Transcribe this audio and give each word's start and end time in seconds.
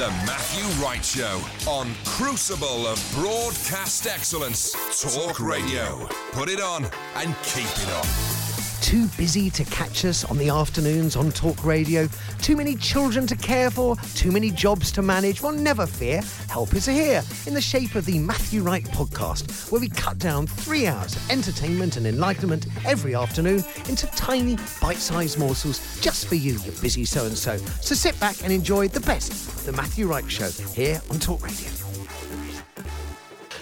The 0.00 0.08
Matthew 0.24 0.64
Wright 0.82 1.04
Show 1.04 1.42
on 1.68 1.92
Crucible 2.06 2.86
of 2.86 3.12
Broadcast 3.14 4.06
Excellence. 4.06 4.72
Talk 4.98 5.38
Radio. 5.38 6.08
Put 6.32 6.48
it 6.48 6.58
on 6.58 6.86
and 7.16 7.36
keep 7.42 7.66
it 7.66 7.90
on. 7.92 8.39
Too 8.80 9.06
busy 9.18 9.50
to 9.50 9.64
catch 9.66 10.04
us 10.04 10.24
on 10.24 10.38
the 10.38 10.48
afternoons 10.48 11.14
on 11.14 11.30
Talk 11.32 11.64
Radio? 11.64 12.08
Too 12.40 12.56
many 12.56 12.74
children 12.74 13.26
to 13.26 13.36
care 13.36 13.70
for? 13.70 13.94
Too 14.14 14.32
many 14.32 14.50
jobs 14.50 14.90
to 14.92 15.02
manage? 15.02 15.42
Well, 15.42 15.52
never 15.52 15.86
fear. 15.86 16.22
Help 16.48 16.74
is 16.74 16.86
here 16.86 17.22
in 17.46 17.54
the 17.54 17.60
shape 17.60 17.94
of 17.94 18.06
the 18.06 18.18
Matthew 18.18 18.62
Wright 18.62 18.84
podcast, 18.84 19.70
where 19.70 19.80
we 19.80 19.90
cut 19.90 20.18
down 20.18 20.46
three 20.46 20.86
hours 20.86 21.14
of 21.14 21.30
entertainment 21.30 21.98
and 21.98 22.06
enlightenment 22.06 22.66
every 22.84 23.14
afternoon 23.14 23.62
into 23.88 24.06
tiny, 24.08 24.56
bite 24.80 24.96
sized 24.96 25.38
morsels 25.38 26.00
just 26.00 26.26
for 26.26 26.34
you, 26.34 26.54
you 26.64 26.72
busy 26.80 27.04
so 27.04 27.26
and 27.26 27.36
so. 27.36 27.58
So 27.80 27.94
sit 27.94 28.18
back 28.18 28.42
and 28.42 28.52
enjoy 28.52 28.88
the 28.88 29.00
best 29.00 29.30
of 29.30 29.66
the 29.66 29.72
Matthew 29.72 30.06
Wright 30.06 30.28
Show 30.28 30.50
here 30.74 31.00
on 31.10 31.18
Talk 31.18 31.42
Radio 31.42 31.89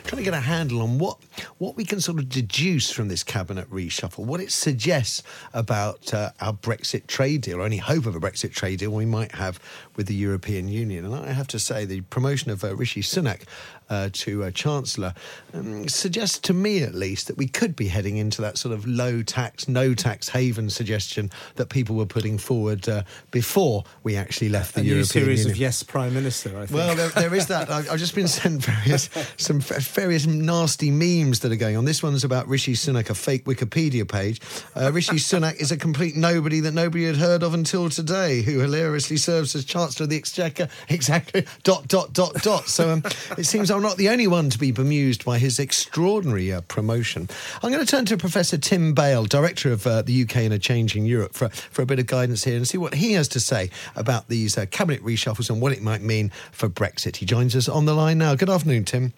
trying 0.08 0.24
to 0.24 0.24
get 0.24 0.34
a 0.34 0.40
handle 0.40 0.80
on 0.80 0.98
what 0.98 1.18
what 1.58 1.76
we 1.76 1.84
can 1.84 2.00
sort 2.00 2.18
of 2.18 2.28
deduce 2.30 2.90
from 2.90 3.08
this 3.08 3.22
cabinet 3.22 3.70
reshuffle, 3.70 4.24
what 4.24 4.40
it 4.40 4.50
suggests 4.50 5.22
about 5.52 6.14
uh, 6.14 6.30
our 6.40 6.54
Brexit 6.54 7.06
trade 7.06 7.42
deal, 7.42 7.60
or 7.60 7.66
any 7.66 7.76
hope 7.76 8.06
of 8.06 8.16
a 8.16 8.20
Brexit 8.20 8.52
trade 8.52 8.78
deal 8.78 8.90
we 8.90 9.04
might 9.04 9.32
have 9.32 9.60
with 9.96 10.06
the 10.06 10.14
European 10.14 10.66
Union. 10.66 11.04
And 11.04 11.14
I 11.14 11.32
have 11.32 11.46
to 11.48 11.58
say, 11.58 11.84
the 11.84 12.00
promotion 12.02 12.50
of 12.50 12.64
uh, 12.64 12.74
Rishi 12.74 13.02
Sunak 13.02 13.42
uh, 13.90 14.10
to 14.12 14.44
uh, 14.44 14.50
Chancellor 14.50 15.14
um, 15.54 15.88
suggests 15.88 16.38
to 16.40 16.52
me, 16.52 16.82
at 16.82 16.94
least, 16.94 17.26
that 17.26 17.36
we 17.36 17.48
could 17.48 17.74
be 17.76 17.88
heading 17.88 18.16
into 18.16 18.42
that 18.42 18.58
sort 18.58 18.74
of 18.74 18.86
low 18.86 19.22
tax, 19.22 19.68
no 19.68 19.94
tax 19.94 20.28
haven 20.28 20.70
suggestion 20.70 21.30
that 21.56 21.68
people 21.68 21.96
were 21.96 22.06
putting 22.06 22.38
forward 22.38 22.88
uh, 22.88 23.02
before 23.30 23.84
we 24.02 24.16
actually 24.16 24.48
left 24.48 24.74
the 24.74 24.80
a 24.80 24.84
European 24.84 24.98
new 24.98 25.04
series 25.04 25.38
Union. 25.40 25.52
of 25.52 25.56
Yes 25.56 25.82
Prime 25.82 26.14
Minister. 26.14 26.50
I 26.50 26.66
think. 26.66 26.72
Well, 26.72 26.94
there, 26.94 27.08
there 27.10 27.34
is 27.34 27.46
that. 27.46 27.70
I've, 27.70 27.90
I've 27.90 27.98
just 27.98 28.14
been 28.14 28.28
sent 28.28 28.64
various 28.64 29.08
some 29.36 29.60
various 29.60 30.26
nasty 30.26 30.90
memes 30.90 31.40
that 31.40 31.52
are 31.52 31.56
going 31.56 31.76
on. 31.76 31.84
This 31.84 32.02
one's 32.02 32.24
about 32.24 32.48
Rishi 32.48 32.74
Sunak, 32.74 33.10
a 33.10 33.14
fake 33.14 33.44
Wikipedia 33.44 34.08
page. 34.08 34.40
Uh, 34.74 34.92
Rishi 34.92 35.16
Sunak 35.16 35.56
is 35.56 35.72
a 35.72 35.76
complete 35.76 36.16
nobody 36.16 36.60
that 36.60 36.72
nobody 36.72 37.04
had 37.04 37.16
heard 37.16 37.42
of 37.42 37.54
until 37.54 37.88
today, 37.88 38.42
who 38.42 38.58
hilariously 38.60 39.16
serves 39.16 39.54
as 39.54 39.64
Chancellor 39.64 40.04
of 40.04 40.10
the 40.10 40.16
Exchequer. 40.16 40.68
Exactly. 40.88 41.44
Dot 41.62 41.86
dot 41.86 42.12
dot 42.12 42.34
dot. 42.42 42.66
So 42.66 42.90
um, 42.90 43.02
it 43.36 43.44
seems 43.44 43.70
I'm 43.78 43.84
not 43.84 43.96
the 43.96 44.08
only 44.08 44.26
one 44.26 44.50
to 44.50 44.58
be 44.58 44.72
bemused 44.72 45.24
by 45.24 45.38
his 45.38 45.60
extraordinary 45.60 46.52
uh, 46.52 46.62
promotion. 46.62 47.28
I'm 47.62 47.70
going 47.70 47.84
to 47.84 47.88
turn 47.88 48.06
to 48.06 48.16
Professor 48.16 48.58
Tim 48.58 48.92
Bale, 48.92 49.24
Director 49.24 49.70
of 49.70 49.86
uh, 49.86 50.02
the 50.02 50.24
UK 50.24 50.38
in 50.38 50.50
a 50.50 50.58
Changing 50.58 51.06
Europe, 51.06 51.32
for 51.32 51.48
for 51.48 51.82
a 51.82 51.86
bit 51.86 52.00
of 52.00 52.08
guidance 52.08 52.42
here 52.42 52.56
and 52.56 52.66
see 52.66 52.76
what 52.76 52.94
he 52.94 53.12
has 53.12 53.28
to 53.28 53.38
say 53.38 53.70
about 53.94 54.26
these 54.26 54.58
uh, 54.58 54.66
cabinet 54.66 55.00
reshuffles 55.04 55.48
and 55.48 55.62
what 55.62 55.70
it 55.70 55.80
might 55.80 56.02
mean 56.02 56.32
for 56.50 56.68
Brexit. 56.68 57.18
He 57.18 57.24
joins 57.24 57.54
us 57.54 57.68
on 57.68 57.84
the 57.84 57.94
line 57.94 58.18
now. 58.18 58.34
Good 58.34 58.50
afternoon, 58.50 58.84
Tim. 58.84 59.12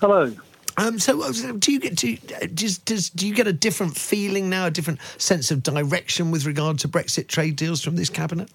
Hello. 0.00 0.30
Um, 0.76 0.98
so, 0.98 1.22
uh, 1.22 1.32
do 1.58 1.72
you 1.72 1.80
get 1.80 1.94
do 1.94 2.10
you, 2.10 2.18
does, 2.48 2.76
does, 2.76 3.08
do 3.08 3.26
you 3.26 3.34
get 3.34 3.46
a 3.46 3.54
different 3.54 3.96
feeling 3.96 4.50
now, 4.50 4.66
a 4.66 4.70
different 4.70 5.00
sense 5.16 5.50
of 5.50 5.62
direction 5.62 6.30
with 6.30 6.44
regard 6.44 6.78
to 6.80 6.88
Brexit 6.88 7.26
trade 7.26 7.56
deals 7.56 7.82
from 7.82 7.96
this 7.96 8.10
cabinet? 8.10 8.50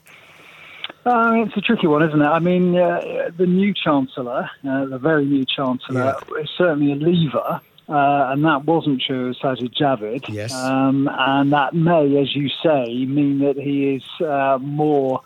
Uh, 1.07 1.45
it's 1.45 1.56
a 1.56 1.62
tricky 1.62 1.88
one, 1.88 2.03
isn't 2.03 2.22
it? 2.22 2.25
I 2.25 2.40
mean, 2.40 2.75
uh, 2.78 3.31
the 3.38 3.45
new 3.45 3.73
chancellor, 3.73 4.50
uh, 4.68 4.85
the 4.88 4.97
very 4.97 5.25
new 5.25 5.45
chancellor, 5.45 6.18
is 6.38 6.50
certainly 6.57 6.91
a 6.91 6.95
leaver. 6.95 7.62
Uh, 7.88 8.31
and 8.34 8.44
that 8.44 8.66
wasn't 8.66 9.01
true 9.01 9.29
of 9.29 9.38
Sajid 9.38 9.73
Javid. 9.73 10.28
Yes. 10.28 10.53
Um, 10.53 11.09
and 11.09 11.53
that 11.53 11.73
may, 11.73 12.18
as 12.18 12.35
you 12.35 12.50
say, 12.62 13.06
mean 13.06 13.40
that 13.40 13.56
he 13.56 13.95
is 13.95 14.03
uh, 14.19 14.57
more 14.59 15.22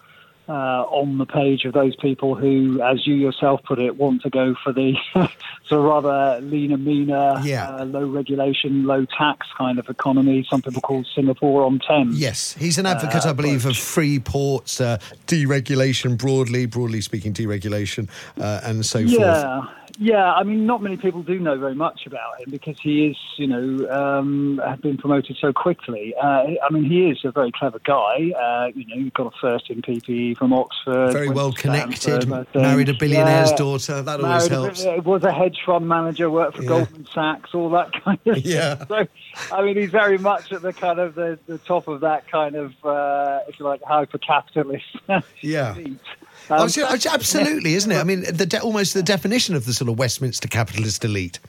uh, 0.50 0.84
on 0.90 1.18
the 1.18 1.25
page 1.25 1.66
of 1.66 1.74
those 1.74 1.96
people 1.96 2.35
who, 2.35 2.81
as 2.81 3.06
you 3.07 3.13
yourself 3.16 3.62
put 3.63 3.79
it, 3.79 3.97
want 3.97 4.22
to 4.24 4.29
go 4.29 4.56
for 4.63 4.74
the 4.74 4.96
sort 5.13 5.79
of 5.79 5.84
rather 5.84 6.41
leaner, 6.41 6.78
meaner, 6.78 7.40
Yeah. 7.44 7.69
uh, 7.69 7.85
low 7.85 8.06
regulation, 8.06 8.85
low 8.85 9.06
tax 9.06 9.47
kind 9.57 9.80
of 9.80 9.88
economy. 9.90 10.46
Some 10.50 10.62
people 10.62 10.81
call 10.81 11.03
Singapore 11.16 11.63
on 11.63 11.80
Thames. 11.80 12.19
Yes, 12.19 12.53
he's 12.59 12.78
an 12.78 12.85
advocate, 12.85 13.25
I 13.25 13.34
believe, 13.34 13.66
of 13.66 13.78
free 13.78 14.19
ports, 14.19 14.81
uh, 14.81 14.97
deregulation 15.28 16.18
broadly, 16.18 16.66
broadly 16.66 17.01
speaking, 17.01 17.34
deregulation, 17.34 18.09
uh, 18.40 18.62
and 18.63 18.85
so 18.85 19.00
forth. 19.00 19.19
Yeah, 19.19 19.62
yeah. 20.00 20.34
I 20.34 20.44
mean, 20.44 20.66
not 20.66 20.81
many 20.81 20.97
people 20.97 21.24
do 21.24 21.40
know 21.40 21.57
very 21.57 21.75
much 21.75 22.06
about 22.06 22.40
him 22.40 22.50
because 22.50 22.80
he 22.80 23.07
is, 23.07 23.18
you 23.38 23.47
know, 23.47 23.90
um, 23.90 24.62
been 24.81 24.97
promoted 24.97 25.38
so 25.40 25.53
quickly. 25.53 26.13
Uh, 26.22 26.44
I 26.63 26.72
mean, 26.72 26.84
he 26.85 27.09
is 27.09 27.19
a 27.24 27.31
very 27.31 27.51
clever 27.51 27.80
guy. 27.80 28.31
Uh, 28.31 28.72
you 28.74 28.85
know, 28.88 28.96
he 29.03 29.09
got 29.12 29.28
a 29.34 29.38
first 29.40 29.69
in 29.69 29.81
PPE 29.81 30.31
from 30.36 30.53
Oxford. 30.53 31.12
Very 31.14 31.30
well 31.30 31.52
Stanford, 31.53 32.00
connected, 32.28 32.56
married 32.56 32.90
a 32.90 32.94
billionaire's 32.94 33.52
Yeah. 33.52 33.56
daughter. 33.58 34.02
That 34.02 34.19
always 34.22 34.47
a- 34.47 34.50
helps. 34.50 34.86
uh, 34.86 34.97
was 35.03 35.24
a 35.24 35.31
hedge 35.31 35.59
fund 35.66 35.88
manager, 35.88 36.30
worked 36.30 36.58
for 36.58 36.64
Yeah. 36.64 36.69
Goldman 36.69 37.08
Sachs, 37.14 37.53
all 37.53 37.69
that 37.72 37.92
kind 38.03 38.19
of 38.25 38.38
Yeah. 38.46 38.75
stuff. 38.75 38.88
So, 38.90 39.56
I 39.56 39.64
mean, 39.64 39.78
he's 39.78 39.92
very 39.92 40.18
much 40.18 40.52
at 40.52 40.62
the 40.62 40.74
kind 40.74 41.00
of 41.00 41.16
the, 41.16 41.40
the 41.47 41.58
top 41.59 41.88
of 41.88 42.02
that 42.02 42.28
kind 42.30 42.56
of, 42.56 42.74
uh, 42.86 43.40
if 43.47 43.59
you 43.59 43.66
like, 43.66 43.81
hyper 43.84 44.18
capitalist. 44.18 44.86
Yeah. 45.42 45.75
seat. 45.75 46.00
Um, 46.50 46.68
so- 46.69 46.86
absolutely, 46.88 47.75
isn't 47.75 47.92
it? 47.92 47.98
I 47.98 48.03
mean, 48.03 48.24
the 48.31 48.46
de- 48.46 48.59
almost 48.62 48.94
the 48.94 49.03
definition 49.03 49.56
of 49.56 49.66
the 49.66 49.74
sort 49.74 49.90
of 49.90 49.98
Westminster 50.00 50.48
capitalist 50.48 51.06
elite. 51.06 51.40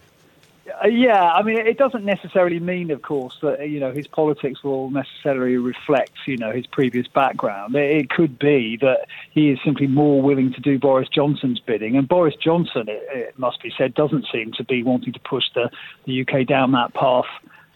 Uh, 0.82 0.88
yeah, 0.88 1.32
I 1.32 1.42
mean, 1.42 1.58
it 1.58 1.78
doesn't 1.78 2.04
necessarily 2.04 2.58
mean, 2.58 2.90
of 2.90 3.02
course, 3.02 3.36
that 3.42 3.68
you 3.68 3.78
know 3.78 3.92
his 3.92 4.06
politics 4.06 4.64
will 4.64 4.90
necessarily 4.90 5.56
reflect, 5.56 6.12
you 6.26 6.36
know, 6.36 6.50
his 6.50 6.66
previous 6.66 7.06
background. 7.06 7.74
It, 7.76 7.96
it 7.96 8.10
could 8.10 8.38
be 8.38 8.78
that 8.80 9.06
he 9.30 9.50
is 9.50 9.58
simply 9.64 9.86
more 9.86 10.20
willing 10.20 10.52
to 10.54 10.60
do 10.60 10.78
Boris 10.78 11.08
Johnson's 11.08 11.60
bidding, 11.60 11.96
and 11.96 12.08
Boris 12.08 12.34
Johnson, 12.36 12.88
it, 12.88 13.04
it 13.12 13.38
must 13.38 13.62
be 13.62 13.72
said, 13.76 13.94
doesn't 13.94 14.26
seem 14.32 14.52
to 14.52 14.64
be 14.64 14.82
wanting 14.82 15.12
to 15.12 15.20
push 15.20 15.44
the, 15.54 15.70
the 16.04 16.22
UK 16.22 16.46
down 16.46 16.72
that 16.72 16.94
path 16.94 17.26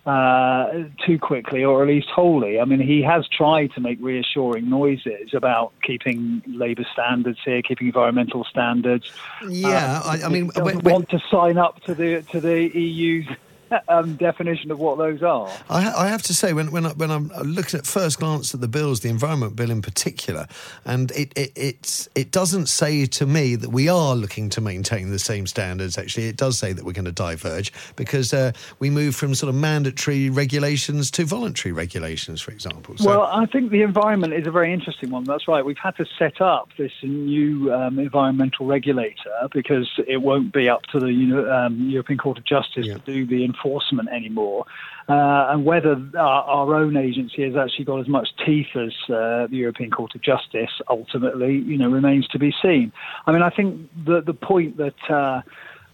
uh, 0.06 0.84
too 1.05 1.19
quickly, 1.19 1.65
or 1.65 1.83
at 1.83 1.89
least 1.89 2.09
wholly. 2.15 2.61
I 2.61 2.65
mean, 2.65 2.81
he 2.81 3.03
has 3.03 3.27
tried 3.28 3.72
to 3.75 3.81
make 3.81 3.99
reassuring 4.00 4.70
noises 4.70 5.35
about 5.35 5.73
keeping 5.82 6.43
labour 6.47 6.87
standards 6.93 7.38
here, 7.44 7.61
keeping 7.61 7.88
environmental 7.88 8.44
standards. 8.44 9.11
Yeah, 9.49 10.00
Uh, 10.05 10.11
I, 10.11 10.26
I 10.26 10.29
mean, 10.29 10.49
when- 10.55 10.64
when- 10.79 10.94
want 10.94 11.08
to 11.11 11.19
sign 11.31 11.58
up 11.58 11.82
to 11.85 11.94
the 11.94 12.23
to 12.31 12.41
the 12.41 12.70
EU's 12.79 13.26
um, 13.88 14.16
definition 14.16 14.70
of 14.70 14.78
what 14.78 14.98
those 14.98 15.22
are. 15.22 15.48
I, 15.68 15.82
ha- 15.82 15.94
I 15.96 16.08
have 16.08 16.22
to 16.22 16.34
say, 16.34 16.52
when 16.52 16.70
when, 16.70 16.86
I, 16.86 16.90
when 16.90 17.10
I'm 17.10 17.28
looking 17.28 17.78
at 17.78 17.86
first 17.86 18.18
glance 18.18 18.54
at 18.54 18.60
the 18.60 18.68
bills, 18.68 19.00
the 19.00 19.08
environment 19.08 19.56
bill 19.56 19.70
in 19.70 19.82
particular, 19.82 20.46
and 20.84 21.10
it, 21.12 21.32
it 21.36 21.52
it's 21.56 22.08
it 22.14 22.30
doesn't 22.30 22.66
say 22.66 23.06
to 23.06 23.26
me 23.26 23.56
that 23.56 23.70
we 23.70 23.88
are 23.88 24.14
looking 24.14 24.48
to 24.50 24.60
maintain 24.60 25.10
the 25.10 25.18
same 25.18 25.46
standards. 25.46 25.98
Actually, 25.98 26.26
it 26.28 26.36
does 26.36 26.58
say 26.58 26.72
that 26.72 26.84
we're 26.84 26.92
going 26.92 27.04
to 27.04 27.12
diverge 27.12 27.72
because 27.96 28.32
uh, 28.32 28.52
we 28.78 28.90
move 28.90 29.14
from 29.14 29.34
sort 29.34 29.48
of 29.48 29.54
mandatory 29.54 30.30
regulations 30.30 31.10
to 31.12 31.24
voluntary 31.24 31.72
regulations, 31.72 32.40
for 32.40 32.50
example. 32.50 32.96
So, 32.96 33.06
Well, 33.06 33.22
I 33.22 33.46
think 33.46 33.70
the 33.70 33.82
environment 33.82 34.32
is 34.32 34.46
a 34.46 34.50
very 34.50 34.72
interesting 34.72 35.10
one. 35.10 35.24
That's 35.24 35.48
right. 35.48 35.64
We've 35.64 35.76
had 35.78 35.96
to 35.96 36.06
set 36.18 36.40
up 36.40 36.68
this 36.76 36.92
new 37.02 37.72
um, 37.72 37.98
environmental 37.98 38.66
regulator 38.66 39.48
because 39.52 39.88
it 40.06 40.18
won't 40.22 40.52
be 40.52 40.68
up 40.68 40.82
to 40.92 41.00
the 41.00 41.12
you 41.12 41.26
know, 41.26 41.50
um, 41.50 41.88
European 41.88 42.18
Court 42.18 42.38
of 42.38 42.44
Justice 42.44 42.86
to 42.86 42.98
do 42.98 43.26
the 43.26 43.44
enforcement 43.56 44.08
anymore. 44.08 44.67
Uh, 45.08 45.49
and 45.50 45.64
whether 45.64 45.97
our, 46.19 46.43
our, 46.43 46.75
own 46.75 46.97
agency 46.97 47.43
has 47.44 47.55
actually 47.56 47.85
got 47.85 48.00
as 48.00 48.08
much 48.08 48.29
teeth 48.44 48.67
as 48.75 48.93
uh, 49.08 49.47
the 49.47 49.56
European 49.56 49.88
Court 49.88 50.12
of 50.17 50.20
Justice 50.20 50.70
ultimately, 50.88 51.58
you 51.58 51.79
know, 51.79 51.88
remains 51.88 52.26
to 52.29 52.41
be 52.41 52.53
seen. 52.61 52.93
I 53.25 53.32
mean, 53.32 53.43
I 53.43 53.50
think 53.50 53.88
the 54.05 54.20
the 54.20 54.35
point 54.35 54.79
that 54.79 55.08
uh, 55.08 55.43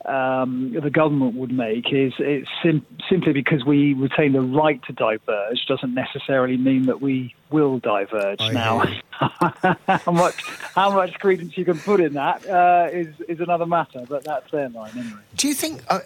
um, 0.05 0.77
the 0.83 0.91
government 0.91 1.37
would 1.37 1.53
make 1.53 1.93
is 1.93 2.13
it's 2.19 2.49
sim- 2.63 2.87
simply 3.09 3.33
because 3.33 3.65
we 3.65 3.93
retain 3.95 4.33
the 4.33 4.41
right 4.41 4.83
to 4.85 4.93
diverge 4.93 5.65
doesn't 5.67 5.95
necessarily 5.95 6.57
mean 6.57 6.87
that 6.87 7.01
we 7.01 7.35
will 7.51 7.79
diverge. 7.79 8.41
I 8.41 8.51
now, 8.51 8.85
how 9.87 10.13
much 10.13 10.43
how 10.75 10.91
much 10.91 11.15
credence 11.21 11.57
you 11.57 11.65
can 11.65 11.79
put 11.79 12.01
in 12.01 12.15
that 12.15 12.47
uh, 12.49 12.89
is 12.91 13.15
is 13.29 13.41
another 13.41 13.67
matter, 13.67 14.05
but 14.09 14.25
that's 14.25 14.51
their 14.51 14.69
line 14.71 14.93
anyway. 14.97 15.21
Do 15.37 15.49
you 15.49 15.55
think? 15.55 15.83
Uh, 15.89 16.01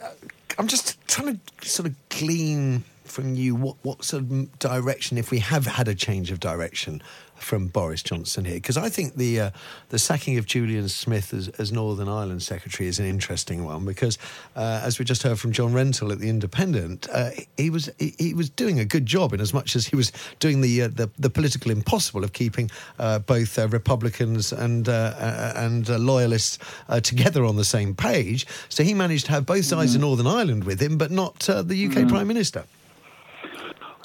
I'm 0.58 0.66
just 0.66 0.96
trying 1.06 1.40
to 1.60 1.68
sort 1.68 1.88
of 1.88 2.08
glean 2.08 2.84
from 3.04 3.34
you 3.34 3.54
what 3.54 3.76
what 3.82 4.04
sort 4.04 4.22
of 4.24 4.58
direction, 4.58 5.18
if 5.18 5.30
we 5.30 5.38
have 5.38 5.66
had 5.66 5.88
a 5.88 5.94
change 5.94 6.30
of 6.30 6.40
direction 6.40 7.02
from 7.38 7.68
Boris 7.68 8.02
Johnson 8.02 8.44
here? 8.44 8.54
Because 8.54 8.76
I 8.76 8.88
think 8.88 9.16
the 9.16 9.40
uh, 9.40 9.50
the 9.88 9.98
sacking 9.98 10.38
of 10.38 10.46
Julian 10.46 10.88
Smith 10.88 11.32
as, 11.32 11.48
as, 11.48 11.72
Northern 11.72 12.08
Ireland 12.08 12.42
Secretary 12.42 12.88
is 12.88 12.98
an 12.98 13.06
interesting 13.06 13.64
one 13.64 13.84
because, 13.84 14.18
uh, 14.54 14.80
as 14.82 14.98
we 14.98 15.04
just 15.04 15.22
heard 15.22 15.38
from 15.38 15.52
John 15.52 15.72
Rentoul 15.72 16.12
at 16.12 16.18
the 16.18 16.28
Independent, 16.28 17.08
uh, 17.12 17.30
he 17.56 17.70
was 17.70 17.90
he, 17.98 18.14
he, 18.18 18.34
was 18.34 18.50
doing 18.50 18.78
a 18.78 18.84
good 18.84 19.06
job 19.06 19.32
in 19.32 19.40
as 19.40 19.52
much 19.54 19.76
as 19.76 19.86
he 19.86 19.96
was 19.96 20.12
doing 20.38 20.60
the 20.60 20.82
uh, 20.82 20.88
the, 20.88 21.10
the, 21.18 21.30
political 21.30 21.70
impossible 21.70 22.24
of 22.24 22.32
keeping 22.32 22.70
uh, 22.98 23.18
both 23.18 23.58
uh, 23.58 23.68
Republicans 23.68 24.52
and 24.52 24.88
and 24.88 25.88
loyalists 25.88 26.58
together 27.02 27.44
on 27.44 27.56
the 27.56 27.64
same 27.64 27.94
page. 27.94 28.46
So 28.68 28.82
he 28.82 28.94
managed 28.94 29.26
to 29.26 29.32
have 29.32 29.46
both 29.46 29.64
sides 29.64 29.92
mm. 29.92 29.96
of 29.96 30.00
Northern 30.02 30.26
Ireland 30.26 30.64
with 30.64 30.80
him, 30.80 30.98
but 30.98 31.10
not 31.10 31.40
the 31.40 31.86
UK 31.86 32.04
mm. 32.04 32.08
Prime 32.08 32.28
Minister. 32.28 32.64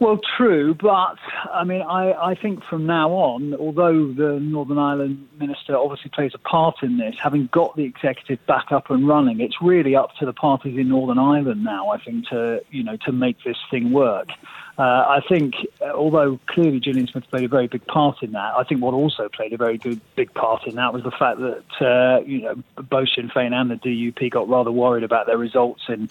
Well, 0.01 0.19
true, 0.36 0.74
but 0.74 1.19
I 1.53 1.63
mean, 1.63 1.83
I, 1.83 2.13
I 2.13 2.33
think 2.33 2.63
from 2.63 2.88
now 2.88 3.12
on, 3.12 3.53
although 3.53 4.12
the 4.12 4.39
Northern 4.39 4.80
Ireland 4.80 5.27
minister 5.39 5.77
obviously 5.77 6.09
plays 6.09 6.31
a 6.33 6.39
part 6.39 6.77
in 6.81 6.98
this, 6.98 7.13
having 7.21 7.50
got 7.51 7.75
the 7.75 7.83
executive 7.83 8.44
back 8.48 8.71
up 8.71 8.89
and 8.89 9.07
running, 9.07 9.42
it's 9.42 9.62
really 9.62 9.95
up 9.95 10.15
to 10.15 10.25
the 10.25 10.33
parties 10.33 10.75
in 10.75 10.89
Northern 10.89 11.19
Ireland 11.19 11.63
now. 11.63 11.89
I 11.89 12.00
think 12.00 12.30
to 12.30 12.63
you 12.71 12.83
know 12.83 12.98
to 13.06 13.12
make 13.12 13.44
this 13.44 13.57
thing 13.69 13.92
work. 13.92 14.30
Uh, 14.75 14.81
I 14.81 15.21
think, 15.30 15.53
although 15.94 16.39
clearly 16.47 16.80
Julian 16.80 17.06
Smith 17.06 17.25
played 17.30 17.44
a 17.44 17.47
very 17.47 17.68
big 17.68 17.86
part 17.86 18.24
in 18.24 18.31
that, 18.31 18.56
I 18.57 18.63
think 18.63 18.81
what 18.81 18.95
also 18.95 19.30
played 19.30 19.54
a 19.54 19.57
very 19.57 19.77
good 19.77 20.01
big 20.15 20.33
part 20.33 20.65
in 20.65 20.75
that 20.75 20.94
was 20.94 21.04
the 21.04 21.12
fact 21.12 21.39
that 21.42 21.86
uh, 21.86 22.24
you 22.25 22.42
know 22.42 22.56
both 22.89 23.09
Sinn 23.15 23.30
Féin 23.30 23.54
and 23.54 23.69
the 23.69 23.75
DUP 23.75 24.31
got 24.31 24.50
rather 24.50 24.71
worried 24.71 25.04
about 25.04 25.27
their 25.27 25.38
results 25.38 25.83
in 25.89 26.09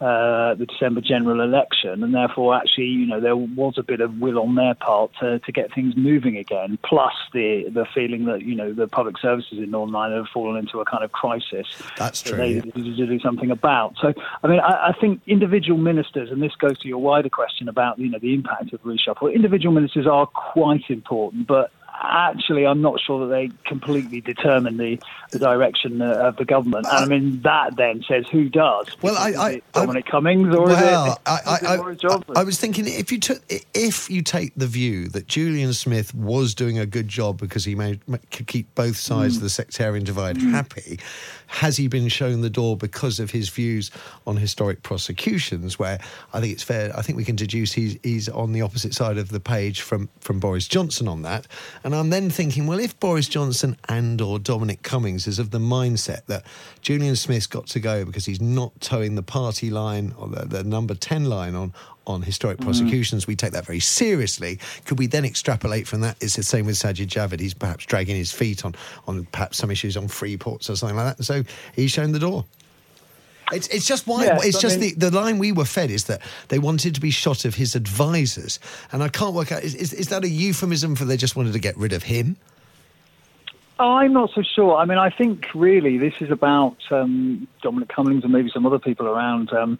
uh, 0.00 0.54
the 0.54 0.64
December 0.64 1.02
general 1.02 1.42
election, 1.42 2.02
and 2.02 2.14
therefore, 2.14 2.56
actually, 2.56 2.86
you 2.86 3.06
know, 3.06 3.20
there 3.20 3.36
was 3.36 3.74
a 3.76 3.82
bit 3.82 4.00
of 4.00 4.18
will 4.18 4.38
on 4.38 4.54
their 4.54 4.74
part 4.74 5.10
to, 5.20 5.38
to 5.40 5.52
get 5.52 5.74
things 5.74 5.94
moving 5.94 6.38
again. 6.38 6.78
Plus, 6.82 7.12
the 7.34 7.68
the 7.68 7.84
feeling 7.94 8.24
that 8.24 8.40
you 8.40 8.54
know 8.54 8.72
the 8.72 8.88
public 8.88 9.18
services 9.18 9.58
in 9.58 9.70
Northern 9.70 9.94
Ireland 9.94 10.26
have 10.26 10.32
fallen 10.32 10.56
into 10.56 10.80
a 10.80 10.86
kind 10.86 11.04
of 11.04 11.12
crisis. 11.12 11.66
That's 11.98 12.22
true. 12.22 12.32
That 12.32 12.42
they 12.42 12.54
yeah. 12.54 12.62
need 12.74 12.96
to 12.96 13.06
do 13.06 13.20
something 13.20 13.50
about. 13.50 13.96
So, 14.00 14.14
I 14.42 14.46
mean, 14.46 14.60
I, 14.60 14.88
I, 14.88 14.92
think 14.98 15.20
individual 15.26 15.78
ministers, 15.78 16.30
and 16.30 16.42
this 16.42 16.54
goes 16.56 16.78
to 16.78 16.88
your 16.88 16.98
wider 16.98 17.28
question 17.28 17.68
about 17.68 17.98
you 17.98 18.08
know 18.08 18.18
the 18.18 18.32
impact 18.32 18.72
of 18.72 18.82
reshuffle. 18.82 19.34
Individual 19.34 19.74
ministers 19.74 20.06
are 20.06 20.26
quite 20.26 20.88
important, 20.88 21.46
but 21.46 21.70
actually, 22.02 22.66
I'm 22.66 22.80
not 22.80 23.00
sure 23.00 23.26
that 23.26 23.34
they 23.34 23.50
completely 23.64 24.20
determine 24.20 24.76
the, 24.76 24.98
the 25.30 25.38
direction 25.38 26.00
uh, 26.00 26.12
of 26.14 26.36
the 26.36 26.44
government. 26.44 26.86
And 26.90 27.04
I 27.04 27.06
mean, 27.06 27.40
that 27.42 27.76
then 27.76 28.02
says 28.06 28.26
who 28.30 28.48
does. 28.48 28.86
Well, 29.02 29.16
I, 29.16 29.34
I 29.36 29.62
Dominic 29.72 30.06
I, 30.08 30.10
Cummings 30.10 30.54
or 30.54 30.64
well, 30.64 31.06
is 31.06 31.12
it, 31.12 31.18
I, 31.26 31.56
is 31.56 31.62
it 31.62 31.76
Boris 31.78 31.98
Johnson? 31.98 32.36
I 32.36 32.44
was 32.44 32.58
thinking 32.58 32.86
if 32.86 33.12
you 33.12 33.18
took 33.18 33.42
if 33.74 34.10
you 34.10 34.22
take 34.22 34.54
the 34.56 34.66
view 34.66 35.08
that 35.08 35.26
Julian 35.26 35.72
Smith 35.72 36.14
was 36.14 36.54
doing 36.54 36.78
a 36.78 36.86
good 36.86 37.08
job 37.08 37.38
because 37.38 37.64
he 37.64 37.74
made 37.74 38.00
could 38.30 38.46
keep 38.46 38.74
both 38.74 38.96
sides 38.96 39.34
mm. 39.34 39.38
of 39.38 39.42
the 39.42 39.50
sectarian 39.50 40.04
divide 40.04 40.36
mm. 40.36 40.50
happy, 40.50 40.98
has 41.46 41.76
he 41.76 41.88
been 41.88 42.08
shown 42.08 42.40
the 42.40 42.50
door 42.50 42.76
because 42.76 43.20
of 43.20 43.30
his 43.30 43.48
views 43.48 43.90
on 44.26 44.36
historic 44.36 44.82
prosecutions? 44.82 45.78
Where 45.78 45.98
I 46.32 46.40
think 46.40 46.52
it's 46.52 46.62
fair. 46.62 46.96
I 46.96 47.02
think 47.02 47.16
we 47.16 47.24
can 47.24 47.36
deduce 47.36 47.72
he's 47.72 47.98
he's 48.02 48.28
on 48.28 48.52
the 48.52 48.62
opposite 48.62 48.94
side 48.94 49.18
of 49.18 49.28
the 49.30 49.40
page 49.40 49.80
from 49.80 50.08
from 50.20 50.40
Boris 50.40 50.66
Johnson 50.66 51.08
on 51.08 51.22
that. 51.22 51.46
And 51.84 51.89
I'm 51.94 52.10
then 52.10 52.30
thinking, 52.30 52.66
well, 52.66 52.78
if 52.78 52.98
Boris 53.00 53.28
Johnson 53.28 53.76
and 53.88 54.20
or 54.20 54.38
Dominic 54.38 54.82
Cummings 54.82 55.26
is 55.26 55.38
of 55.38 55.50
the 55.50 55.58
mindset 55.58 56.26
that 56.26 56.44
Julian 56.82 57.16
Smith's 57.16 57.46
got 57.46 57.66
to 57.68 57.80
go 57.80 58.04
because 58.04 58.26
he's 58.26 58.40
not 58.40 58.78
toeing 58.80 59.14
the 59.14 59.22
party 59.22 59.70
line 59.70 60.14
or 60.18 60.28
the, 60.28 60.46
the 60.46 60.64
number 60.64 60.94
10 60.94 61.24
line 61.24 61.54
on, 61.54 61.72
on 62.06 62.22
historic 62.22 62.58
mm. 62.58 62.64
prosecutions, 62.64 63.26
we 63.26 63.36
take 63.36 63.52
that 63.52 63.66
very 63.66 63.80
seriously. 63.80 64.58
Could 64.84 64.98
we 64.98 65.06
then 65.06 65.24
extrapolate 65.24 65.86
from 65.86 66.00
that? 66.02 66.16
It's 66.20 66.36
the 66.36 66.42
same 66.42 66.66
with 66.66 66.76
Sajid 66.76 67.06
Javid. 67.06 67.40
He's 67.40 67.54
perhaps 67.54 67.86
dragging 67.86 68.16
his 68.16 68.32
feet 68.32 68.64
on, 68.64 68.74
on 69.06 69.26
perhaps 69.26 69.58
some 69.58 69.70
issues 69.70 69.96
on 69.96 70.08
free 70.08 70.36
ports 70.36 70.68
or 70.68 70.76
something 70.76 70.96
like 70.96 71.16
that. 71.16 71.24
So 71.24 71.44
he's 71.74 71.90
shown 71.90 72.12
the 72.12 72.18
door. 72.18 72.44
It's, 73.52 73.68
it's 73.68 73.86
just 73.86 74.06
why 74.06 74.24
yes, 74.24 74.44
it's 74.44 74.60
just 74.60 74.78
mean, 74.78 74.94
the, 74.96 75.10
the 75.10 75.20
line 75.20 75.38
we 75.38 75.52
were 75.52 75.64
fed 75.64 75.90
is 75.90 76.04
that 76.04 76.20
they 76.48 76.58
wanted 76.58 76.94
to 76.94 77.00
be 77.00 77.10
shot 77.10 77.44
of 77.44 77.54
his 77.54 77.74
advisors, 77.74 78.60
and 78.92 79.02
I 79.02 79.08
can't 79.08 79.34
work 79.34 79.52
out 79.52 79.62
is, 79.62 79.74
is, 79.74 79.92
is 79.92 80.08
that 80.08 80.24
a 80.24 80.28
euphemism 80.28 80.96
for 80.96 81.04
they 81.04 81.16
just 81.16 81.36
wanted 81.36 81.52
to 81.52 81.58
get 81.58 81.76
rid 81.76 81.92
of 81.92 82.04
him? 82.04 82.36
I'm 83.80 84.12
not 84.12 84.30
so 84.34 84.42
sure. 84.42 84.76
I 84.76 84.84
mean, 84.84 84.98
I 84.98 85.08
think 85.08 85.46
really 85.54 85.96
this 85.96 86.12
is 86.20 86.30
about 86.30 86.76
um, 86.90 87.48
Dominic 87.62 87.88
Cummings 87.88 88.24
and 88.24 88.32
maybe 88.32 88.50
some 88.52 88.66
other 88.66 88.78
people 88.78 89.06
around 89.06 89.52
um, 89.54 89.78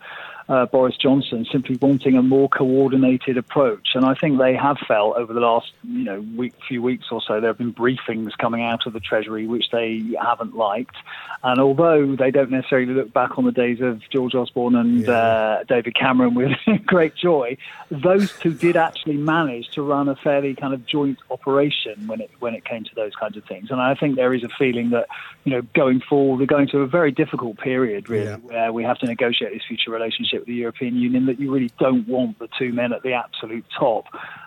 uh, 0.50 0.66
Boris 0.66 0.96
Johnson 0.96 1.46
simply 1.50 1.76
wanting 1.80 2.16
a 2.16 2.22
more 2.22 2.48
coordinated 2.48 3.38
approach. 3.38 3.90
And 3.94 4.04
I 4.04 4.14
think 4.14 4.38
they 4.38 4.56
have 4.56 4.78
felt 4.88 5.16
over 5.16 5.32
the 5.32 5.38
last 5.38 5.72
you 5.84 6.02
know 6.02 6.20
week, 6.36 6.54
few 6.66 6.82
weeks 6.82 7.06
or 7.12 7.22
so 7.22 7.40
there 7.40 7.50
have 7.50 7.58
been 7.58 7.72
briefings 7.72 8.36
coming 8.36 8.62
out 8.62 8.84
of 8.84 8.92
the 8.92 8.98
Treasury 8.98 9.46
which 9.46 9.70
they 9.70 10.02
haven't 10.20 10.56
liked. 10.56 10.96
And 11.44 11.60
although 11.60 12.16
they 12.16 12.32
don't 12.32 12.50
necessarily 12.50 12.92
look 12.92 13.12
back 13.12 13.38
on 13.38 13.44
the 13.44 13.52
days 13.52 13.80
of 13.80 14.02
George 14.10 14.34
Osborne 14.34 14.74
and 14.74 15.06
yeah. 15.06 15.12
uh, 15.12 15.64
David 15.64 15.94
Cameron 15.94 16.34
with 16.34 16.52
great 16.84 17.14
joy, 17.14 17.56
those 17.90 18.36
two 18.40 18.52
did 18.52 18.76
actually 18.76 19.16
manage 19.16 19.68
to 19.70 19.82
run 19.82 20.08
a 20.08 20.16
fairly 20.16 20.54
kind 20.54 20.74
of 20.74 20.84
joint 20.84 21.18
operation 21.30 22.08
when 22.08 22.20
it 22.20 22.30
when 22.40 22.54
it 22.54 22.64
came 22.64 22.82
to 22.82 22.94
those 22.96 23.14
kinds 23.14 23.36
of 23.36 23.44
things. 23.44 23.70
And 23.70 23.80
I 23.80 23.94
think 23.94 24.16
there 24.16 24.34
is 24.34 24.42
a 24.42 24.48
feeling 24.48 24.90
that 24.90 25.06
you 25.44 25.52
know 25.52 25.62
going 25.74 26.00
forward 26.00 26.40
we're 26.40 26.46
going 26.46 26.66
to 26.68 26.80
a 26.80 26.86
very 26.88 27.12
difficult 27.12 27.56
period 27.58 28.08
really 28.08 28.24
yeah. 28.24 28.36
where 28.36 28.72
we 28.72 28.82
have 28.82 28.98
to 28.98 29.06
negotiate 29.06 29.52
this 29.52 29.62
future 29.66 29.92
relationship 29.92 30.39
with 30.40 30.46
the 30.46 30.54
European 30.54 30.96
Union 30.96 31.26
that 31.26 31.38
you 31.38 31.52
really 31.52 31.70
don't 31.78 32.08
want 32.08 32.38
the 32.38 32.48
two 32.58 32.72
men 32.72 32.92
at 32.92 33.02
the 33.02 33.12
absolute 33.12 33.64
top 33.78 34.06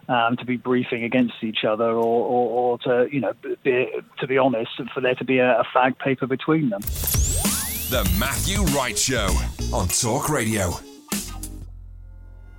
um, 0.10 0.36
to 0.38 0.46
be 0.46 0.58
briefing 0.58 1.04
against 1.04 1.36
each 1.44 1.64
other, 1.64 1.86
or, 1.86 1.98
or, 1.98 2.50
or 2.50 2.78
to 2.80 3.08
you 3.12 3.22
know, 3.22 3.34
be, 3.64 3.90
to 4.20 4.28
be 4.28 4.38
honest, 4.38 4.72
for 4.94 5.02
there 5.02 5.16
to 5.16 5.24
be 5.24 5.38
a, 5.38 5.60
a 5.60 5.64
fag 5.74 5.98
paper 6.00 6.28
between 6.28 6.70
them. 6.70 6.82
The 6.82 8.10
Matthew 8.20 8.64
Wright 8.76 8.98
Show 8.98 9.30
on 9.72 9.88
Talk 9.88 10.30
Radio. 10.30 10.74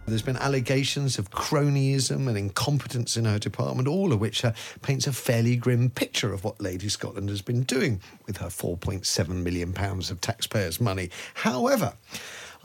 There's 0.07 0.23
been 0.23 0.37
allegations 0.37 1.19
of 1.19 1.31
cronyism 1.31 2.29
and 2.29 2.37
incompetence 2.37 3.17
in 3.17 3.25
her 3.25 3.38
department, 3.38 3.88
all 3.88 4.12
of 4.12 4.21
which 4.21 4.45
uh, 4.45 4.53
paints 4.83 5.07
a 5.07 5.12
fairly 5.12 5.57
grim 5.57 5.88
picture 5.88 6.33
of 6.35 6.45
what 6.45 6.61
Lady 6.61 6.91
Scotland 6.91 7.31
has 7.31 7.41
been 7.41 7.62
doing 7.62 8.03
with 8.26 8.37
her 8.37 8.49
£4.7 8.49 9.29
million 9.29 9.75
of 9.76 10.21
taxpayers' 10.21 10.79
money. 10.79 11.09
However, 11.33 11.95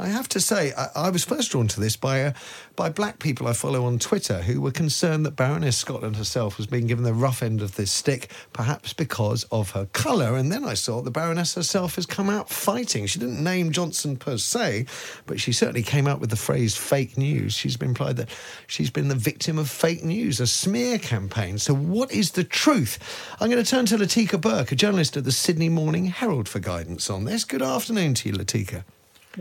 I 0.01 0.07
have 0.07 0.29
to 0.29 0.39
say, 0.39 0.71
I, 0.77 0.87
I 0.95 1.09
was 1.09 1.25
first 1.25 1.51
drawn 1.51 1.67
to 1.67 1.79
this 1.81 1.97
by 1.97 2.23
uh, 2.23 2.31
by 2.77 2.89
black 2.89 3.19
people 3.19 3.49
I 3.49 3.53
follow 3.53 3.83
on 3.83 3.99
Twitter 3.99 4.41
who 4.41 4.61
were 4.61 4.71
concerned 4.71 5.25
that 5.25 5.35
Baroness 5.35 5.75
Scotland 5.75 6.15
herself 6.15 6.55
was 6.55 6.67
being 6.67 6.87
given 6.87 7.03
the 7.03 7.13
rough 7.13 7.43
end 7.43 7.61
of 7.61 7.75
this 7.75 7.91
stick, 7.91 8.31
perhaps 8.53 8.93
because 8.93 9.43
of 9.51 9.71
her 9.71 9.87
colour. 9.87 10.37
And 10.37 10.49
then 10.49 10.63
I 10.63 10.75
saw 10.75 11.01
the 11.01 11.11
Baroness 11.11 11.55
herself 11.55 11.95
has 11.95 12.05
come 12.05 12.29
out 12.29 12.49
fighting. 12.49 13.07
She 13.07 13.19
didn't 13.19 13.43
name 13.43 13.73
Johnson 13.73 14.15
per 14.15 14.37
se, 14.37 14.85
but 15.25 15.41
she 15.41 15.51
certainly 15.51 15.83
came 15.83 16.07
out 16.07 16.21
with 16.21 16.29
the 16.29 16.37
phrase 16.37 16.77
fake 16.77 17.17
news. 17.17 17.53
She's 17.53 17.75
been 17.75 17.89
implied 17.89 18.15
that 18.15 18.29
she's 18.67 18.89
been 18.89 19.09
the 19.09 19.15
victim 19.15 19.59
of 19.59 19.69
fake 19.69 20.05
news, 20.05 20.39
a 20.39 20.47
smear 20.47 20.97
campaign. 20.97 21.57
So, 21.57 21.75
what 21.75 22.09
is 22.13 22.31
the 22.31 22.45
truth? 22.45 22.97
I'm 23.41 23.49
going 23.49 23.61
to 23.61 23.69
turn 23.69 23.85
to 23.87 23.97
Latika 23.97 24.39
Bourke, 24.39 24.71
a 24.71 24.75
journalist 24.75 25.17
at 25.17 25.25
the 25.25 25.33
Sydney 25.33 25.67
Morning 25.67 26.05
Herald, 26.05 26.47
for 26.47 26.59
guidance 26.59 27.09
on 27.09 27.25
this. 27.25 27.43
Good 27.43 27.61
afternoon 27.61 28.13
to 28.13 28.29
you, 28.29 28.35
Latika. 28.35 28.85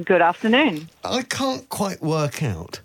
Good 0.05 0.23
afternoon. 0.23 0.89
I 1.05 1.23
can't 1.23 1.69
quite 1.69 2.03
work 2.03 2.43
out 2.43 2.81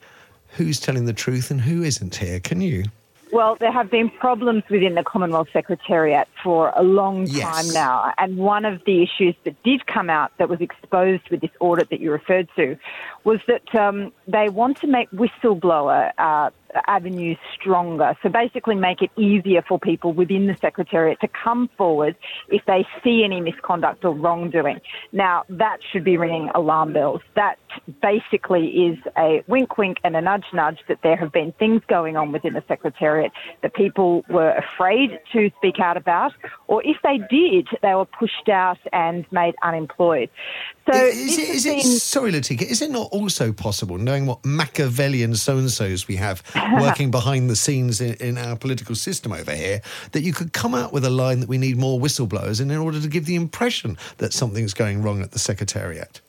who's 0.50 0.80
telling 0.80 1.06
the 1.06 1.14
truth 1.14 1.52
and 1.52 1.62
who 1.62 1.84
isn't 1.84 2.16
here. 2.16 2.40
Can 2.40 2.62
you? 2.62 2.86
Well, 3.32 3.56
there 3.56 3.72
have 3.72 3.90
been 3.90 4.12
problems 4.12 4.64
within 4.70 4.94
the 4.94 5.04
Commonwealth 5.04 5.48
Secretariat 5.52 6.28
for 6.44 6.72
a 6.76 6.84
long 6.84 7.26
time 7.26 7.66
yes. 7.66 7.74
now. 7.74 8.14
And 8.20 8.38
one 8.38 8.64
of 8.64 8.84
the 8.86 9.02
issues 9.02 9.34
that 9.44 9.62
did 9.64 9.88
come 9.88 10.08
out 10.08 10.32
that 10.38 10.50
was 10.50 10.62
exposed 10.62 11.28
with 11.32 11.42
this 11.42 11.50
audit 11.60 11.90
that 11.90 12.00
you 12.00 12.12
referred 12.12 12.48
to 12.56 12.78
was 13.24 13.40
that 13.48 13.74
um, 13.74 14.14
they 14.28 14.50
want 14.50 14.80
to 14.82 14.88
make 14.88 15.10
whistleblower 15.10 16.12
uh, 16.20 16.52
avenues 16.88 17.38
stronger. 17.54 18.16
So 18.24 18.30
basically, 18.30 18.76
make 18.76 19.02
it 19.02 19.12
easier 19.18 19.64
for 19.68 19.80
people 19.80 20.14
within 20.14 20.48
the 20.48 20.56
Secretariat 20.62 21.20
to 21.22 21.28
come 21.28 21.70
forward 21.78 22.16
if 22.50 22.64
they 22.66 22.86
see 23.04 23.24
any 23.24 23.42
misconduct 23.42 24.06
or 24.06 24.14
wrongdoing. 24.14 24.80
Now, 25.12 25.44
that 25.50 25.78
should 25.92 26.04
be 26.04 26.18
ringing 26.18 26.50
alarm 26.56 26.94
bells. 26.94 27.22
That 27.36 27.58
basically 28.02 28.68
is 28.68 28.98
a 29.18 29.44
wink 29.48 29.78
wink 29.78 29.98
and 30.04 30.16
a 30.16 30.22
nudge 30.22 30.46
nudge 30.54 30.80
that 30.88 31.00
there 31.04 31.16
have 31.16 31.32
been 31.32 31.52
things 31.54 31.82
going 31.88 32.18
on 32.18 32.32
within 32.32 32.54
the 32.54 32.64
Secretariat 32.68 33.32
that 33.62 33.74
people 33.74 34.24
were 34.30 34.52
afraid 34.52 35.20
to 35.32 35.52
speak 35.58 35.80
out 35.80 35.98
about, 35.98 36.34
or 36.68 36.82
if 36.86 36.98
they 37.04 37.20
did, 37.30 37.68
they 37.82 37.94
were 37.96 38.06
pushed 38.06 38.50
out 38.50 38.80
and 38.92 39.26
made 39.32 39.56
unemployed. 39.64 40.30
So, 40.92 40.98
is, 40.98 41.38
it, 41.38 41.50
is 41.50 41.66
it, 41.66 41.82
sorry, 42.00 42.32
Latika, 42.32 42.64
is 42.64 42.82
it 42.82 42.92
not 42.92 43.10
also 43.12 43.54
possible, 43.54 43.98
knowing 43.98 44.26
what 44.26 44.44
Machiavellian 44.44 45.36
so 45.36 45.58
and 45.58 45.72
so's 45.72 46.08
we 46.08 46.18
have 46.18 46.44
working 46.82 47.12
behind 47.12 47.50
the 47.50 47.56
scenes 47.56 48.02
in, 48.02 48.14
in, 48.16 48.38
our 48.38 48.56
political 48.56 48.96
system 48.96 49.32
over 49.32 49.54
here, 49.54 49.82
that 50.12 50.22
you 50.22 50.34
could 50.34 50.54
come 50.54 50.76
out 50.76 50.94
with 50.94 51.06
a 51.06 51.10
line 51.10 51.40
that 51.40 51.50
we 51.50 51.58
need 51.58 51.78
more 51.78 52.00
whistleblowers 52.00 52.62
in 52.62 52.72
order 52.72 53.00
to 53.00 53.08
give 53.08 53.26
the 53.26 53.36
impression 53.36 53.98
that 54.18 54.34
something's 54.34 54.74
going 54.74 55.02
wrong 55.02 55.22
at 55.22 55.32
the 55.32 55.40
Secretariat? 55.40 56.22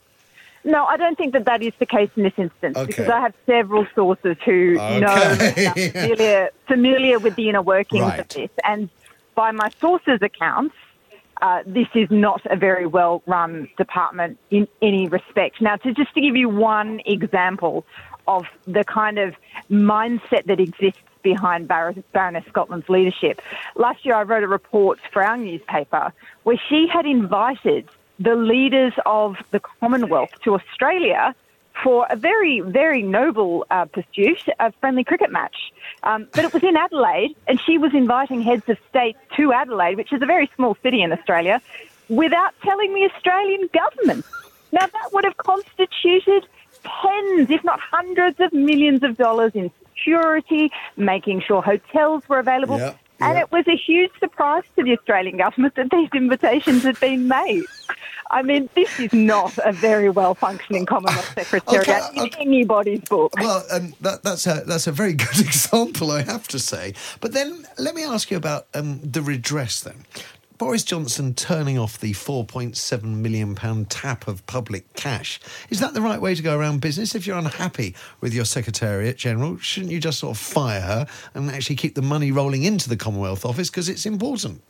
No, 0.65 0.87
I 0.87 0.97
don't 0.97 1.19
think 1.19 1.35
that 1.35 1.45
that 1.45 1.63
is 1.63 1.73
the 1.79 1.87
case 1.87 2.09
in 2.17 2.23
this 2.23 2.33
instance 2.39 2.77
okay. 2.77 2.87
because 2.87 3.09
I 3.09 3.21
have 3.21 3.35
several 3.45 3.87
sources 3.95 4.37
who 4.45 4.79
okay. 4.79 5.01
know 5.01 5.93
familiar, 5.93 6.51
familiar 6.67 7.19
with 7.19 7.37
the 7.37 7.51
inner 7.51 7.61
workings 7.61 8.03
right. 8.03 8.21
of 8.21 8.29
this. 8.29 8.51
And 8.65 8.89
by 9.35 9.51
my 9.51 9.69
sources' 9.79 10.21
accounts, 10.23 10.75
uh, 11.45 11.63
this 11.67 11.89
is 11.95 12.09
not 12.11 12.41
a 12.51 12.57
very 12.57 12.87
well 12.87 13.23
run 13.27 13.69
department 13.77 14.39
in 14.51 14.67
any 14.81 15.07
respect. 15.09 15.61
Now, 15.61 15.77
to 15.77 15.93
just 15.93 16.15
to 16.15 16.21
give 16.23 16.37
you 16.37 16.49
one 16.49 17.01
example 17.05 17.85
of 18.27 18.45
the 18.67 18.83
kind 18.83 19.19
of 19.19 19.35
mindset 19.71 20.47
that 20.47 20.59
exists 20.59 21.01
behind 21.23 21.69
Bar- 21.69 21.97
Baroness 22.15 22.45
Scotland's 22.49 22.89
leadership, 22.89 23.41
last 23.77 24.07
year 24.07 24.15
I 24.15 24.23
wrote 24.23 24.43
a 24.43 24.49
report 24.49 24.99
for 25.13 25.23
our 25.23 25.37
newspaper 25.37 26.15
where 26.45 26.59
she 26.71 26.87
had 26.91 27.05
invited 27.05 27.91
the 28.19 28.37
leaders 28.37 28.95
of 29.05 29.35
the 29.51 29.61
Commonwealth 29.81 30.31
to 30.45 30.55
Australia 30.55 31.35
for 31.83 32.07
a 32.11 32.17
very, 32.17 32.61
very 32.61 33.03
noble 33.03 33.67
uh, 33.71 33.85
pursuit, 33.87 34.39
a 34.61 34.73
friendly 34.81 35.05
cricket 35.05 35.31
match. 35.31 35.57
Um, 36.03 36.29
but 36.33 36.45
it 36.45 36.53
was 36.53 36.63
in 36.63 36.77
Adelaide, 36.77 37.35
and 37.49 37.61
she 37.61 37.79
was 37.79 37.93
inviting 37.95 38.43
heads 38.43 38.69
of 38.69 38.79
state 38.89 39.17
to 39.37 39.53
Adelaide, 39.53 39.97
which 39.97 40.13
is 40.13 40.23
a 40.23 40.27
very 40.27 40.51
small 40.55 40.77
city 40.83 41.03
in 41.03 41.13
Australia, 41.13 41.61
without 42.09 42.55
telling 42.63 42.95
the 42.95 43.11
Australian 43.13 43.69
government. 43.73 44.25
Now, 44.73 44.87
that 44.87 45.13
would 45.13 45.25
have 45.25 45.37
constituted 45.37 46.47
tens, 46.83 47.51
if 47.51 47.65
not 47.65 47.81
hundreds 47.81 48.39
of 48.41 48.53
millions 48.53 49.03
of 49.03 49.17
dollars 49.17 49.53
in 49.55 49.71
security, 49.89 50.71
making 50.97 51.41
sure 51.41 51.63
hotels 51.63 52.29
were 52.29 52.39
available. 52.39 52.79
Yep. 52.79 52.99
And 53.21 53.39
it 53.39 53.51
was 53.51 53.67
a 53.69 53.77
huge 53.77 54.11
surprise 54.19 54.65
to 54.77 54.83
the 54.83 54.99
Australian 54.99 55.39
government 55.39 55.77
that 55.77 55.91
these 55.91 56.11
invitations 56.13 56.83
had 56.83 56.99
been 57.01 57.29
made. 57.29 57.65
I 58.31 58.43
mean, 58.43 58.69
this 58.75 58.99
is 58.99 59.13
not 59.13 59.57
a 59.65 59.73
very 59.73 60.11
well 60.11 60.35
functioning 60.35 60.87
Commonwealth 60.87 61.33
Secretariat 61.35 61.89
okay, 62.11 62.21
okay. 62.21 62.41
in 62.43 62.49
anybody's 62.49 63.01
book. 63.03 63.33
Well, 63.39 63.65
um, 63.71 63.95
that, 64.01 64.23
that's 64.23 64.47
a 64.47 64.63
that's 64.67 64.87
a 64.87 64.93
very 64.93 65.13
good 65.27 65.41
example, 65.41 66.11
I 66.11 66.23
have 66.23 66.49
to 66.49 66.59
say. 66.59 66.95
But 67.21 67.33
then 67.33 67.67
let 67.79 67.95
me 67.95 68.05
ask 68.05 68.31
you 68.31 68.37
about 68.37 68.67
um, 68.75 69.01
the 69.03 69.23
redress. 69.23 69.81
Then, 69.81 70.05
Boris 70.57 70.85
Johnson 70.85 71.35
turning 71.35 71.79
off 71.79 71.99
the 71.99 72.13
£4.7 72.13 73.03
million 73.03 73.85
tap 73.87 74.29
of 74.29 74.47
public 74.47 74.93
cash. 74.95 75.41
Is 75.69 75.81
that 75.81 75.95
the 75.95 76.01
right 76.01 76.21
way 76.21 76.35
to 76.37 76.43
go 76.43 76.57
around 76.57 76.81
business? 76.81 77.15
If 77.15 77.27
you're 77.27 77.37
unhappy 77.37 77.97
with 78.21 78.33
your 78.33 78.45
Secretariat 78.45 79.17
General, 79.17 79.59
shouldn't 79.59 79.91
you 79.91 79.99
just 79.99 80.21
sort 80.21 80.37
of 80.37 80.41
fire 80.41 80.81
her 80.81 81.07
and 81.35 81.51
actually 81.51 81.77
keep 81.77 81.97
the 81.97 82.03
money 82.03 82.31
rolling 82.31 82.63
into 82.63 82.89
the 82.89 82.97
Commonwealth 82.97 83.45
Office 83.45 83.69
because 83.69 83.89
it's 83.89 84.07
important? 84.07 84.63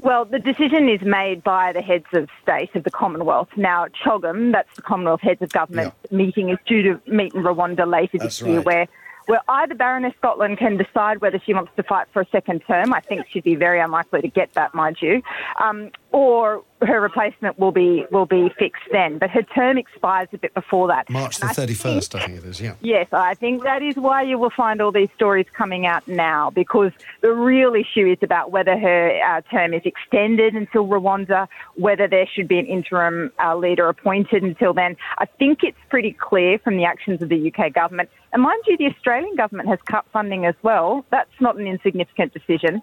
Well, 0.00 0.24
the 0.24 0.38
decision 0.38 0.88
is 0.88 1.00
made 1.02 1.42
by 1.42 1.72
the 1.72 1.82
heads 1.82 2.06
of 2.12 2.28
state 2.42 2.74
of 2.76 2.84
the 2.84 2.90
Commonwealth. 2.90 3.48
Now, 3.56 3.86
CHOGM, 3.88 4.52
that's 4.52 4.74
the 4.76 4.82
Commonwealth 4.82 5.20
Heads 5.20 5.42
of 5.42 5.50
Government 5.50 5.92
yeah. 6.10 6.16
meeting, 6.16 6.50
is 6.50 6.58
due 6.66 6.82
to 6.82 7.00
meet 7.10 7.34
in 7.34 7.42
Rwanda 7.42 7.90
later 7.90 8.18
that's 8.18 8.38
this 8.38 8.42
right. 8.42 8.50
year, 8.52 8.60
where 8.62 8.88
where 9.26 9.42
either 9.46 9.74
Baroness 9.74 10.14
Scotland 10.16 10.56
can 10.56 10.78
decide 10.78 11.20
whether 11.20 11.38
she 11.44 11.52
wants 11.52 11.70
to 11.76 11.82
fight 11.82 12.06
for 12.14 12.22
a 12.22 12.26
second 12.32 12.60
term. 12.66 12.94
I 12.94 13.00
think 13.00 13.26
she'd 13.30 13.44
be 13.44 13.56
very 13.56 13.78
unlikely 13.78 14.22
to 14.22 14.28
get 14.28 14.54
that, 14.54 14.74
mind 14.74 14.96
you. 15.02 15.20
Um, 15.60 15.90
or 16.10 16.64
her 16.80 17.00
replacement 17.00 17.58
will 17.58 17.72
be 17.72 18.06
will 18.10 18.26
be 18.26 18.48
fixed 18.58 18.84
then. 18.92 19.18
But 19.18 19.30
her 19.30 19.42
term 19.42 19.76
expires 19.76 20.28
a 20.32 20.38
bit 20.38 20.54
before 20.54 20.88
that. 20.88 21.10
March 21.10 21.38
the 21.38 21.48
thirty 21.48 21.74
first, 21.74 22.14
I 22.14 22.26
think 22.26 22.38
it 22.38 22.44
is. 22.44 22.60
Yeah. 22.60 22.74
Yes, 22.80 23.08
I 23.12 23.34
think 23.34 23.64
that 23.64 23.82
is 23.82 23.96
why 23.96 24.22
you 24.22 24.38
will 24.38 24.50
find 24.50 24.80
all 24.80 24.92
these 24.92 25.10
stories 25.16 25.46
coming 25.52 25.86
out 25.86 26.06
now 26.06 26.50
because 26.50 26.92
the 27.20 27.32
real 27.32 27.74
issue 27.74 28.06
is 28.06 28.18
about 28.22 28.52
whether 28.52 28.78
her 28.78 29.20
uh, 29.20 29.40
term 29.50 29.74
is 29.74 29.82
extended 29.84 30.54
until 30.54 30.86
Rwanda, 30.86 31.48
whether 31.74 32.06
there 32.06 32.26
should 32.26 32.48
be 32.48 32.58
an 32.58 32.66
interim 32.66 33.32
uh, 33.44 33.56
leader 33.56 33.88
appointed 33.88 34.42
until 34.42 34.72
then. 34.72 34.96
I 35.18 35.26
think 35.26 35.62
it's 35.62 35.78
pretty 35.88 36.12
clear 36.12 36.58
from 36.58 36.76
the 36.76 36.84
actions 36.84 37.20
of 37.22 37.28
the 37.28 37.52
UK 37.52 37.72
government. 37.72 38.08
And 38.32 38.42
mind 38.42 38.62
you, 38.66 38.76
the 38.76 38.86
Australian 38.86 39.36
government 39.36 39.68
has 39.68 39.78
cut 39.86 40.04
funding 40.12 40.46
as 40.46 40.54
well. 40.62 41.04
That's 41.10 41.30
not 41.40 41.58
an 41.58 41.66
insignificant 41.66 42.34
decision. 42.34 42.82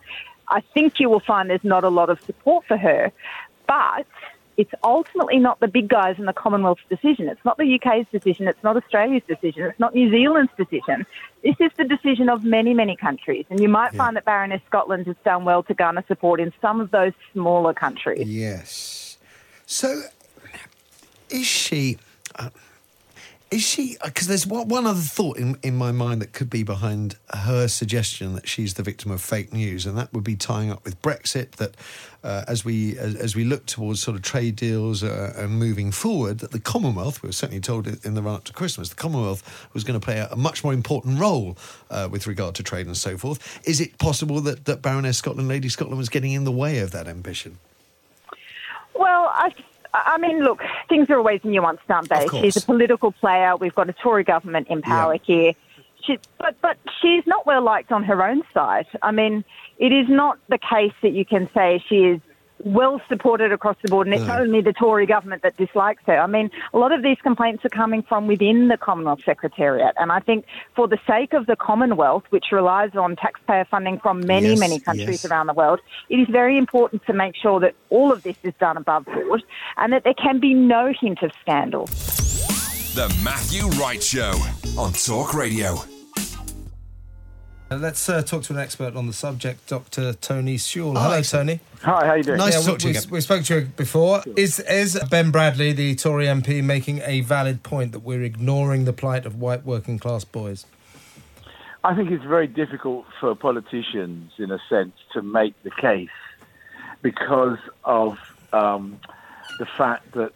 I 0.50 0.62
think 0.74 1.00
you 1.00 1.10
will 1.10 1.20
find 1.20 1.50
there's 1.50 1.64
not 1.64 1.84
a 1.84 1.90
lot 1.90 2.10
of 2.10 2.22
support 2.22 2.66
for 2.68 2.78
her. 2.78 3.12
But 3.68 4.06
it's 4.58 4.72
ultimately 4.84 5.38
not 5.38 5.60
the 5.60 5.68
big 5.68 5.90
guys 5.90 6.18
in 6.18 6.26
the 6.26 6.34
Commonwealth's 6.34 6.84
decision. 6.90 7.28
It's 7.28 7.44
not 7.44 7.58
the 7.58 7.76
UK's 7.76 8.06
decision. 8.12 8.48
It's 8.48 8.64
not 8.64 8.78
Australia's 8.78 9.24
decision. 9.28 9.64
It's 9.64 9.80
not 9.80 9.94
New 9.94 10.10
Zealand's 10.10 10.52
decision. 10.58 11.06
This 11.44 11.56
is 11.60 11.72
the 11.78 11.84
decision 11.84 12.30
of 12.30 12.44
many, 12.44 12.74
many 12.74 12.96
countries. 12.96 13.46
And 13.50 13.60
you 13.60 13.68
might 13.68 13.94
yeah. 13.94 13.98
find 13.98 14.16
that 14.16 14.26
Baroness 14.26 14.62
Scotland 14.68 15.08
has 15.08 15.16
done 15.26 15.44
well 15.44 15.64
to 15.64 15.74
garner 15.74 16.04
support 16.08 16.40
in 16.40 16.54
some 16.62 16.80
of 16.80 16.92
those 16.92 17.12
smaller 17.34 17.74
countries. 17.74 18.28
Yes. 18.28 19.18
So, 19.66 20.04
is 21.30 21.46
she. 21.46 21.98
Uh, 22.38 22.50
is 23.52 23.62
she? 23.62 23.96
Because 24.04 24.28
there's 24.28 24.48
one, 24.48 24.88
other 24.88 25.00
thought 25.00 25.38
in, 25.38 25.58
in 25.62 25.76
my 25.76 25.92
mind 25.92 26.22
that 26.22 26.34
could 26.34 26.50
be 26.50 26.64
behind 26.64 27.16
her 27.30 27.68
suggestion 27.68 28.34
that 28.34 28.48
she's 28.48 28.74
the 28.74 28.84
victim 28.84 29.12
of 29.12 29.22
fake 29.22 29.54
news, 29.54 29.86
and 29.86 29.98
that 29.98 30.12
would 30.14 30.24
be 30.24 30.36
tying 30.36 30.72
up 30.72 30.84
with 30.84 31.00
Brexit. 31.02 31.52
That 31.52 31.76
uh, 32.24 32.44
as 32.48 32.66
we 32.66 32.98
as, 32.98 33.16
as, 33.16 33.36
we 33.36 33.44
look 33.44 33.66
towards 33.68 34.02
sort 34.02 34.18
of 34.18 34.24
trade 34.24 34.56
deals 34.56 35.04
uh, 35.04 35.34
and 35.38 35.60
moving 35.60 35.92
forward, 35.92 36.40
that 36.40 36.52
the 36.52 36.60
Commonwealth, 36.60 37.22
we 37.22 37.28
were 37.28 37.34
certainly 37.34 37.62
told 37.62 37.88
in 37.88 38.16
the 38.16 38.22
run 38.22 38.36
up 38.36 38.44
to 38.46 38.54
Christmas, 38.54 38.90
the 38.90 38.96
Commonwealth 38.96 39.68
was 39.74 39.84
going 39.84 40.00
to 40.00 40.04
play 40.04 40.18
a, 40.18 40.28
a 40.32 40.36
much 40.36 40.64
more 40.64 40.74
important 40.74 41.20
role 41.20 41.56
uh, 41.92 42.10
with 42.12 42.26
regard 42.26 42.56
to 42.56 42.64
trade 42.64 42.88
and 42.88 42.98
so 42.98 43.18
forth. 43.18 43.60
Is 43.64 43.80
it 43.80 43.98
possible 44.00 44.42
that 44.42 44.66
that 44.66 44.82
Baroness 44.82 45.20
Scotland, 45.20 45.48
Lady 45.48 45.70
Scotland, 45.70 45.98
was 46.00 46.10
getting 46.10 46.32
in 46.32 46.46
the 46.46 46.52
way 46.52 46.80
of 46.80 46.92
that 46.92 47.08
ambition? 47.08 47.60
Well, 48.96 49.32
I 49.36 49.54
I 50.06 50.18
mean, 50.18 50.44
look, 50.44 50.62
things 50.90 51.10
are 51.10 51.18
always 51.18 51.42
nuanced, 51.42 51.80
aren't 51.90 52.10
they? 52.10 52.28
She's 52.42 52.58
a 52.58 52.62
political 52.62 53.12
player. 53.12 53.56
We've 53.56 53.76
got 53.76 53.90
a 53.90 53.94
Tory 53.94 54.24
government 54.24 54.68
in 54.70 54.82
power 54.82 55.16
yeah. 55.16 55.22
here. 55.24 55.54
She, 56.06 56.20
but 56.38 56.56
but 56.62 56.78
she's 57.02 57.26
not 57.26 57.46
well 57.46 57.64
liked 57.64 57.92
on 57.92 58.04
her 58.04 58.24
own 58.24 58.44
side. 58.54 58.86
I 59.02 59.12
mean, 59.12 59.44
it 59.80 59.92
is 59.92 60.08
not 60.08 60.38
the 60.50 60.58
case 60.58 60.94
that 61.02 61.14
you 61.14 61.26
can 61.26 61.50
say 61.54 61.84
she 61.88 61.96
is 61.96 62.22
well 62.66 63.00
supported 63.08 63.52
across 63.52 63.78
the 63.82 63.88
board, 63.88 64.08
and 64.08 64.14
it's 64.14 64.24
mm. 64.24 64.40
only 64.40 64.60
the 64.60 64.74
Tory 64.74 65.06
government 65.06 65.44
that 65.44 65.56
dislikes 65.56 66.02
her. 66.08 66.18
I 66.18 66.28
mean, 66.28 66.50
a 66.74 66.78
lot 66.78 66.92
of 66.92 67.04
these 67.04 67.18
complaints 67.22 67.64
are 67.64 67.70
coming 67.70 68.02
from 68.02 68.28
within 68.28 68.68
the 68.68 68.78
Commonwealth 68.78 69.20
Secretariat, 69.24 69.94
and 69.98 70.12
I 70.12 70.20
think 70.20 70.46
for 70.76 70.88
the 70.88 70.98
sake 71.08 71.34
of 71.34 71.46
the 71.46 71.56
Commonwealth, 71.56 72.24
which 72.32 72.46
relies 72.52 72.96
on 72.96 73.16
taxpayer 73.16 73.66
funding 73.66 74.00
from 74.00 74.26
many, 74.26 74.50
yes, 74.50 74.60
many 74.60 74.80
countries 74.80 75.24
yes. 75.24 75.26
around 75.26 75.48
the 75.48 75.54
world, 75.54 75.80
it 76.10 76.18
is 76.18 76.28
very 76.30 76.58
important 76.58 77.06
to 77.06 77.14
make 77.14 77.36
sure 77.36 77.60
that 77.60 77.76
all 77.90 78.12
of 78.12 78.24
this 78.24 78.38
is 78.44 78.54
done 78.60 78.78
above 78.78 79.06
board 79.06 79.44
and 79.78 79.94
that 79.94 80.04
there 80.04 80.16
can 80.16 80.40
be 80.40 80.54
no 80.54 80.92
hint 81.00 81.22
of 81.22 81.32
scandal. 81.42 81.86
The 82.96 83.14
Matthew 83.24 83.68
Wright 83.80 84.02
Show 84.02 84.34
on 84.78 84.94
Talk 84.94 85.34
Radio. 85.34 85.95
Uh, 87.72 87.78
let's 87.78 88.08
uh, 88.08 88.22
talk 88.22 88.44
to 88.44 88.54
an 88.54 88.60
expert 88.60 88.96
on 88.96 89.08
the 89.08 89.14
subject, 89.14 89.66
Dr. 89.68 90.14
Tony 90.14 90.56
Sewell. 90.56 90.94
Hello, 90.94 91.20
Tony. 91.24 91.60
Hi, 91.82 92.06
how 92.06 92.14
you 92.14 92.22
doing? 92.22 92.38
Nice 92.38 92.54
yeah, 92.54 92.60
to 92.60 92.66
talk 92.68 92.80
to 92.80 92.88
we, 92.88 92.94
you. 92.94 93.02
We, 93.10 93.22
spoke 93.22 93.44
to 93.46 93.56
you 93.56 93.62
before. 93.66 94.22
Sure. 94.22 94.34
Is 94.38 94.60
is 94.60 95.00
Ben 95.10 95.32
Bradley, 95.32 95.74
the 95.74 95.96
Tory 95.96 96.28
MP, 96.28 96.64
making 96.64 97.02
a 97.04 97.22
valid 97.22 97.64
point 97.64 97.92
that 97.94 98.02
we're 98.02 98.22
ignoring 98.22 98.86
the 98.86 98.94
plight 98.94 99.26
of 99.26 99.42
white 99.42 99.66
working 99.66 99.98
class 99.98 100.24
boys? 100.24 100.68
I 101.84 101.96
think 101.96 102.12
it's 102.12 102.24
very 102.24 102.46
difficult 102.46 103.06
for 103.20 103.34
politicians, 103.34 104.34
in 104.38 104.52
a 104.52 104.60
sense, 104.70 104.94
to 105.14 105.24
make 105.24 105.56
the 105.64 105.72
case 105.72 106.10
because 107.02 107.60
of 107.84 108.20
um, 108.54 109.00
the 109.58 109.66
fact 109.66 110.12
that 110.12 110.34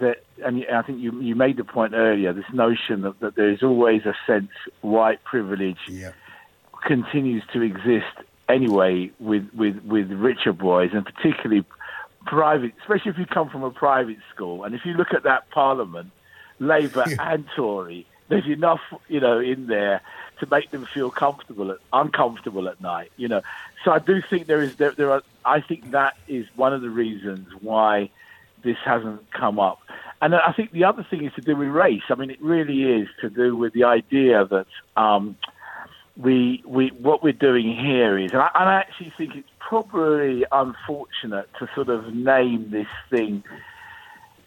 that, 0.00 0.24
and 0.44 0.66
I 0.66 0.82
think 0.82 0.98
you 0.98 1.20
you 1.20 1.36
made 1.36 1.58
the 1.58 1.64
point 1.64 1.94
earlier. 1.94 2.32
This 2.32 2.52
notion 2.52 3.02
that, 3.02 3.20
that 3.20 3.36
there 3.36 3.50
is 3.50 3.62
always 3.62 4.04
a 4.04 4.16
sense 4.26 4.50
white 4.80 5.22
privilege. 5.22 5.78
Yeah 5.88 6.10
continues 6.82 7.42
to 7.52 7.62
exist 7.62 8.14
anyway 8.48 9.10
with, 9.18 9.48
with, 9.54 9.82
with 9.84 10.10
richer 10.12 10.52
boys 10.52 10.90
and 10.92 11.04
particularly 11.04 11.64
private, 12.26 12.72
especially 12.80 13.10
if 13.10 13.18
you 13.18 13.26
come 13.26 13.48
from 13.48 13.62
a 13.62 13.70
private 13.70 14.18
school. 14.34 14.64
And 14.64 14.74
if 14.74 14.84
you 14.84 14.94
look 14.94 15.12
at 15.14 15.24
that 15.24 15.50
parliament, 15.50 16.10
Labour 16.58 17.04
and 17.20 17.44
Tory, 17.56 18.06
there's 18.28 18.46
enough, 18.46 18.80
you 19.08 19.20
know, 19.20 19.38
in 19.38 19.66
there 19.66 20.00
to 20.40 20.46
make 20.50 20.70
them 20.70 20.86
feel 20.86 21.10
comfortable, 21.10 21.76
uncomfortable 21.92 22.68
at 22.68 22.80
night. 22.80 23.12
You 23.16 23.28
know, 23.28 23.42
so 23.84 23.92
I 23.92 23.98
do 23.98 24.22
think 24.28 24.46
there 24.46 24.62
is 24.62 24.76
there, 24.76 24.92
there 24.92 25.10
are. 25.10 25.22
I 25.44 25.60
think 25.60 25.90
that 25.90 26.16
is 26.28 26.46
one 26.56 26.72
of 26.72 26.82
the 26.82 26.90
reasons 26.90 27.48
why 27.60 28.10
this 28.62 28.76
hasn't 28.84 29.30
come 29.32 29.58
up. 29.58 29.80
And 30.20 30.34
I 30.34 30.52
think 30.52 30.70
the 30.70 30.84
other 30.84 31.04
thing 31.08 31.24
is 31.24 31.32
to 31.34 31.40
do 31.40 31.56
with 31.56 31.68
race. 31.68 32.02
I 32.08 32.14
mean, 32.14 32.30
it 32.30 32.40
really 32.40 32.84
is 32.84 33.08
to 33.20 33.28
do 33.28 33.56
with 33.56 33.72
the 33.72 33.84
idea 33.84 34.44
that 34.44 34.66
um, 34.96 35.36
we 36.16 36.62
we 36.66 36.88
what 36.88 37.22
we're 37.22 37.32
doing 37.32 37.74
here 37.74 38.18
is, 38.18 38.32
and 38.32 38.42
I, 38.42 38.50
and 38.54 38.68
I 38.68 38.74
actually 38.74 39.12
think 39.16 39.34
it's 39.34 39.48
probably 39.58 40.44
unfortunate 40.52 41.48
to 41.58 41.68
sort 41.74 41.88
of 41.88 42.14
name 42.14 42.70
this 42.70 42.86
thing 43.10 43.42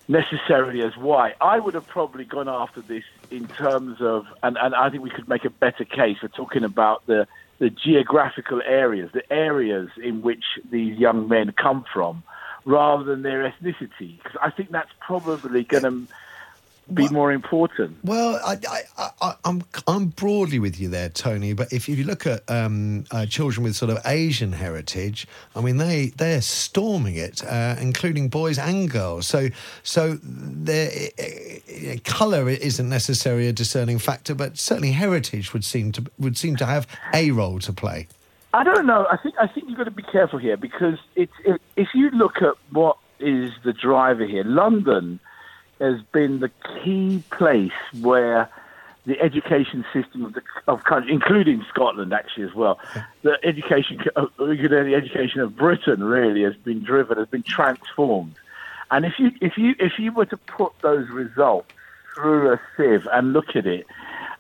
necessarily 0.08 0.82
as 0.84 0.96
white. 0.96 1.36
I 1.42 1.60
would 1.60 1.74
have 1.74 1.88
probably 1.88 2.26
gone 2.26 2.48
after 2.48 2.82
this 2.82 3.04
in 3.32 3.48
terms 3.48 3.98
of, 4.02 4.26
and, 4.44 4.58
and 4.58 4.76
I 4.76 4.90
think 4.90 5.04
we 5.04 5.10
could 5.10 5.28
make 5.28 5.46
a 5.46 5.50
better 5.50 5.84
case 5.84 6.18
for 6.20 6.28
talking 6.28 6.64
about 6.64 7.06
the, 7.08 7.28
the 7.60 7.70
geographical 7.70 8.62
areas, 8.64 9.10
the 9.14 9.32
areas 9.34 9.90
in 10.02 10.22
which 10.22 10.44
these 10.70 10.98
young 10.98 11.28
men 11.28 11.54
come 11.54 11.86
from, 11.92 12.24
rather 12.66 13.04
than 13.04 13.24
their 13.24 13.52
ethnicity. 13.52 14.18
Because 14.18 14.38
I 14.42 14.52
think 14.52 14.72
that's 14.72 14.92
probably 15.00 15.64
going 15.64 15.84
to 15.84 16.14
be 16.94 17.04
well, 17.04 17.14
more 17.14 17.32
important. 17.32 17.98
Well, 18.04 18.40
I, 18.46 18.58
I, 18.70 19.10
I, 19.22 19.36
I'm 19.44 19.64
I'm 19.88 20.08
broadly 20.08 20.60
with 20.60 20.80
you 20.80 20.88
there, 20.88 21.10
Tony. 21.10 21.54
But 21.54 21.74
if 21.74 21.90
you 21.90 22.04
look 22.04 22.28
at 22.28 22.50
um, 22.50 23.06
uh, 23.12 23.26
children 23.26 23.64
with 23.64 23.76
sort 23.76 23.92
of 23.92 24.00
Asian 24.06 24.52
heritage, 24.52 25.28
I 25.56 25.62
mean 25.62 25.78
they 25.78 26.08
they're 26.18 26.42
storming 26.42 27.16
it, 27.16 27.44
uh, 27.44 27.76
including 27.80 28.30
boys 28.30 28.60
and 28.60 28.90
girls. 28.90 29.28
So 29.28 29.50
so 29.84 30.20
their 30.22 30.90
colour 32.04 32.50
isn't 32.50 32.90
necessarily 32.90 33.48
a 33.48 33.54
discerning 33.54 33.98
factor, 33.98 34.36
but 34.36 34.58
certainly 34.58 34.92
heritage 34.92 35.54
would 35.54 35.66
seem 35.66 35.92
to 35.94 36.06
would 36.20 36.38
seem 36.38 36.56
to 36.58 36.66
have 36.66 36.88
a 37.14 37.32
role 37.32 37.60
to 37.60 37.74
play. 37.74 38.08
I 38.54 38.64
don't 38.64 38.86
know. 38.86 39.08
I 39.12 39.18
think 39.18 39.36
I 39.40 39.48
think 39.48 39.70
you've 39.70 39.78
got 39.78 39.86
to 39.86 39.92
be 39.92 40.04
careful 40.04 40.40
here 40.40 40.56
because 40.56 41.00
it's 41.16 41.34
it, 41.44 41.62
if 41.76 41.90
you 41.96 42.12
look 42.12 42.42
at 42.42 42.54
what 42.72 42.98
is 43.20 43.52
the 43.64 43.74
driver 43.74 44.26
here, 44.26 44.44
London 44.44 45.20
has 45.80 46.02
been 46.12 46.40
the 46.40 46.52
key 46.84 47.24
place 47.32 47.72
where 48.00 48.50
the 49.06 49.20
education 49.22 49.86
system 49.94 50.26
of 50.26 50.34
the 50.34 50.42
of 50.68 50.84
country, 50.84 51.12
including 51.14 51.64
Scotland, 51.70 52.14
actually 52.14 52.46
as 52.46 52.56
well, 52.56 52.80
the 53.22 53.38
education, 53.44 54.04
uh, 54.16 54.26
the 54.38 54.96
education 54.96 55.42
of 55.42 55.56
Britain 55.56 56.04
really 56.04 56.42
has 56.44 56.56
been 56.56 56.84
driven, 56.84 57.18
has 57.18 57.28
been 57.28 57.44
transformed. 57.44 58.36
And 58.92 59.06
if 59.06 59.20
you 59.20 59.32
if 59.42 59.58
you 59.58 59.76
if 59.80 60.00
you 60.00 60.12
were 60.12 60.26
to 60.26 60.38
put 60.38 60.74
those 60.82 61.10
results 61.10 61.72
through 62.16 62.54
a 62.54 62.60
sieve 62.76 63.08
and 63.12 63.34
look 63.34 63.56
at 63.56 63.68
it, 63.68 63.86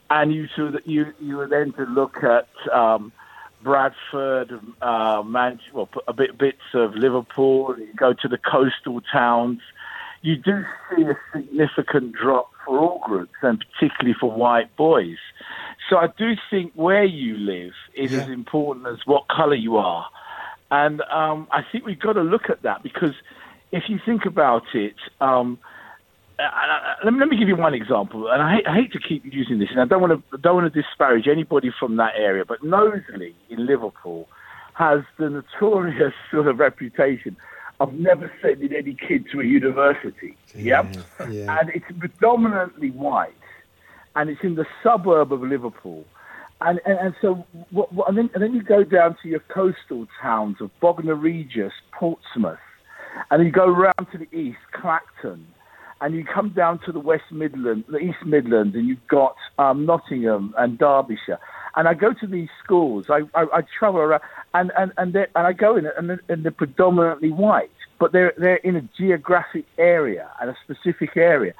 and 0.09 0.33
you 0.33 0.47
that 0.71 0.87
you 0.87 1.13
you 1.21 1.37
were 1.37 1.47
then 1.47 1.71
to 1.73 1.85
look 1.85 2.23
at 2.23 2.47
um, 2.71 3.11
Bradford, 3.61 4.59
uh, 4.81 5.23
Manchester, 5.25 5.71
well, 5.73 5.89
a 6.07 6.13
bit 6.13 6.37
bits 6.37 6.73
of 6.73 6.95
Liverpool, 6.95 7.75
you 7.77 7.93
go 7.95 8.13
to 8.13 8.27
the 8.27 8.37
coastal 8.37 9.01
towns 9.01 9.59
you 10.25 10.35
do 10.37 10.63
see 10.89 11.03
a 11.03 11.15
significant 11.31 12.13
drop 12.13 12.49
for 12.65 12.79
all 12.79 12.99
groups, 13.05 13.35
and 13.43 13.63
particularly 13.73 14.15
for 14.19 14.31
white 14.31 14.75
boys. 14.75 15.17
So 15.87 15.97
I 15.97 16.07
do 16.17 16.33
think 16.49 16.71
where 16.73 17.03
you 17.03 17.37
live 17.37 17.73
is 17.93 18.11
yeah. 18.11 18.21
as 18.21 18.29
important 18.29 18.87
as 18.87 19.05
what 19.05 19.25
colour 19.27 19.53
you 19.53 19.77
are. 19.77 20.07
And 20.71 21.01
um, 21.03 21.47
I 21.51 21.61
think 21.71 21.85
we've 21.85 21.99
got 21.99 22.13
to 22.13 22.23
look 22.23 22.49
at 22.49 22.63
that 22.63 22.81
because 22.81 23.13
if 23.71 23.83
you 23.87 23.99
think 24.03 24.25
about 24.25 24.63
it, 24.73 24.95
um, 25.21 25.59
let, 27.03 27.13
me, 27.13 27.19
let 27.19 27.29
me 27.29 27.37
give 27.37 27.47
you 27.47 27.55
one 27.55 27.75
example, 27.75 28.27
and 28.29 28.41
I 28.41 28.55
hate, 28.55 28.67
I 28.67 28.73
hate 28.73 28.91
to 28.93 28.99
keep 28.99 29.23
using 29.25 29.59
this, 29.59 29.69
and 29.69 29.79
I 29.79 29.85
don't 29.85 30.01
want 30.01 30.23
to 30.31 30.37
don't 30.39 30.55
want 30.55 30.73
to 30.73 30.81
disparage 30.81 31.27
anybody 31.27 31.71
from 31.79 31.97
that 31.97 32.13
area, 32.17 32.43
but 32.45 32.63
Knowsley 32.63 33.35
in 33.49 33.65
Liverpool 33.65 34.27
has 34.73 35.01
the 35.17 35.29
notorious 35.29 36.13
sort 36.31 36.47
of 36.47 36.57
reputation 36.57 37.37
I've 37.79 37.93
never 37.93 38.31
sent 38.41 38.61
any 38.63 38.95
kid 38.95 39.25
to 39.31 39.41
a 39.41 39.43
university. 39.43 40.37
Yeah, 40.53 40.89
yeah. 41.29 41.59
and 41.59 41.69
it's 41.73 41.85
predominantly 41.99 42.91
white, 42.91 43.33
and 44.15 44.29
it's 44.29 44.41
in 44.43 44.55
the 44.55 44.65
suburb 44.83 45.33
of 45.33 45.41
Liverpool. 45.41 46.05
And, 46.61 46.79
and, 46.85 46.97
and 46.99 47.15
so, 47.21 47.45
what, 47.71 47.91
what, 47.91 48.07
and, 48.07 48.17
then, 48.17 48.29
and 48.33 48.41
then 48.41 48.53
you 48.53 48.63
go 48.63 48.83
down 48.83 49.17
to 49.21 49.27
your 49.27 49.41
coastal 49.41 50.07
towns 50.21 50.57
of 50.61 50.71
Bognor 50.79 51.15
Regis, 51.15 51.73
Portsmouth, 51.91 52.59
and 53.29 53.45
you 53.45 53.51
go 53.51 53.67
round 53.67 54.07
to 54.13 54.17
the 54.17 54.33
east, 54.33 54.59
Clacton, 54.71 55.45
and 56.01 56.15
you 56.15 56.25
come 56.25 56.49
down 56.49 56.79
to 56.85 56.91
the 56.91 56.99
West 56.99 57.25
Midlands, 57.31 57.85
the 57.89 57.97
East 57.97 58.25
Midlands, 58.25 58.75
and 58.75 58.87
you've 58.87 59.07
got 59.09 59.35
um, 59.57 59.85
Nottingham 59.85 60.53
and 60.57 60.77
Derbyshire. 60.77 61.39
And 61.75 61.87
I 61.87 61.93
go 61.93 62.13
to 62.13 62.27
these 62.27 62.49
schools. 62.63 63.07
I, 63.09 63.21
I, 63.33 63.45
I 63.53 63.61
travel 63.77 63.99
around, 63.99 64.21
and 64.53 64.71
and 64.77 64.93
and, 64.97 65.15
and 65.15 65.29
I 65.35 65.53
go 65.53 65.75
in, 65.75 65.85
and 65.85 66.19
and 66.29 66.43
they're 66.43 66.51
predominantly 66.51 67.31
white, 67.31 67.71
but 67.99 68.11
they're 68.11 68.33
they're 68.37 68.55
in 68.57 68.75
a 68.75 68.81
geographic 68.97 69.65
area 69.77 70.29
and 70.39 70.49
a 70.49 70.55
specific 70.63 71.17
area, 71.17 71.53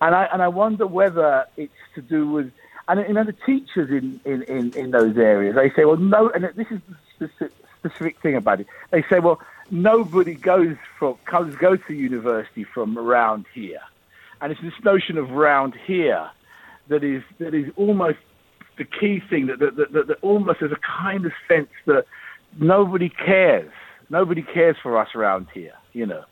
and 0.00 0.14
I 0.14 0.24
and 0.32 0.42
I 0.42 0.48
wonder 0.48 0.86
whether 0.86 1.46
it's 1.56 1.72
to 1.94 2.02
do 2.02 2.30
with. 2.30 2.52
And 2.88 3.06
you 3.06 3.12
know 3.12 3.24
the 3.24 3.34
teachers 3.44 3.90
in, 3.90 4.18
in, 4.24 4.44
in, 4.44 4.72
in 4.72 4.90
those 4.92 5.18
areas, 5.18 5.56
they 5.56 5.68
say, 5.76 5.84
well, 5.84 5.98
no, 5.98 6.30
and 6.30 6.42
this 6.42 6.68
is 6.70 6.80
the 6.88 6.96
specific, 7.14 7.52
specific 7.78 8.20
thing 8.22 8.34
about 8.34 8.60
it. 8.60 8.66
They 8.90 9.02
say, 9.10 9.20
well, 9.20 9.42
nobody 9.70 10.34
goes 10.34 10.76
from 10.98 11.16
comes 11.26 11.54
go 11.56 11.76
to 11.76 11.94
university 11.94 12.64
from 12.64 12.98
around 12.98 13.44
here, 13.52 13.80
and 14.40 14.52
it's 14.52 14.60
this 14.62 14.72
notion 14.82 15.18
of 15.18 15.30
round 15.32 15.74
here 15.74 16.30
that 16.88 17.04
is 17.04 17.22
that 17.38 17.54
is 17.54 17.70
almost 17.76 18.18
the 18.78 18.84
key 18.84 19.20
thing 19.28 19.46
that, 19.46 19.58
that, 19.58 19.76
that, 19.76 20.06
that 20.06 20.18
almost 20.22 20.60
has 20.60 20.72
a 20.72 20.78
kind 21.02 21.26
of 21.26 21.32
sense 21.46 21.68
that 21.86 22.04
nobody 22.58 23.08
cares. 23.08 23.70
Nobody 24.10 24.42
cares 24.42 24.76
for 24.82 24.98
us 24.98 25.08
around 25.14 25.48
here, 25.52 25.74
you 25.92 26.06
know. 26.06 26.24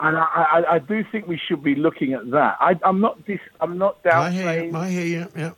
And 0.00 0.16
I, 0.16 0.20
I, 0.22 0.74
I 0.74 0.78
do 0.78 1.04
think 1.12 1.26
we 1.26 1.38
should 1.38 1.62
be 1.62 1.74
looking 1.74 2.14
at 2.14 2.30
that. 2.30 2.56
I, 2.60 2.78
am 2.84 3.00
not 3.00 3.26
this. 3.26 3.40
I'm 3.60 3.76
not 3.76 4.02
downplaying. 4.02 4.14
I 4.14 4.30
hear 4.30 4.64
you. 4.64 4.76
I 4.76 4.88
hear 4.88 5.04
you. 5.04 5.26
Yeah. 5.36 5.52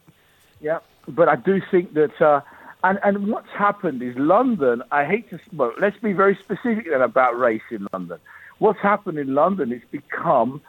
Yeah. 0.60 0.78
But 1.06 1.28
I 1.28 1.36
do 1.36 1.60
think 1.70 1.94
that. 1.94 2.20
Uh, 2.20 2.40
and 2.84 2.98
and 3.04 3.28
what's 3.28 3.50
happened 3.50 4.02
is 4.02 4.16
London. 4.16 4.82
I 4.90 5.04
hate 5.04 5.30
to. 5.30 5.38
Well, 5.54 5.72
let's 5.80 5.96
be 5.98 6.12
very 6.12 6.36
specific 6.42 6.86
then 6.90 7.00
about 7.00 7.38
race 7.38 7.62
in 7.70 7.86
London. 7.92 8.18
What's 8.58 8.80
happened 8.80 9.18
in 9.18 9.34
London 9.34 9.70
is 9.72 9.82
become 9.92 10.60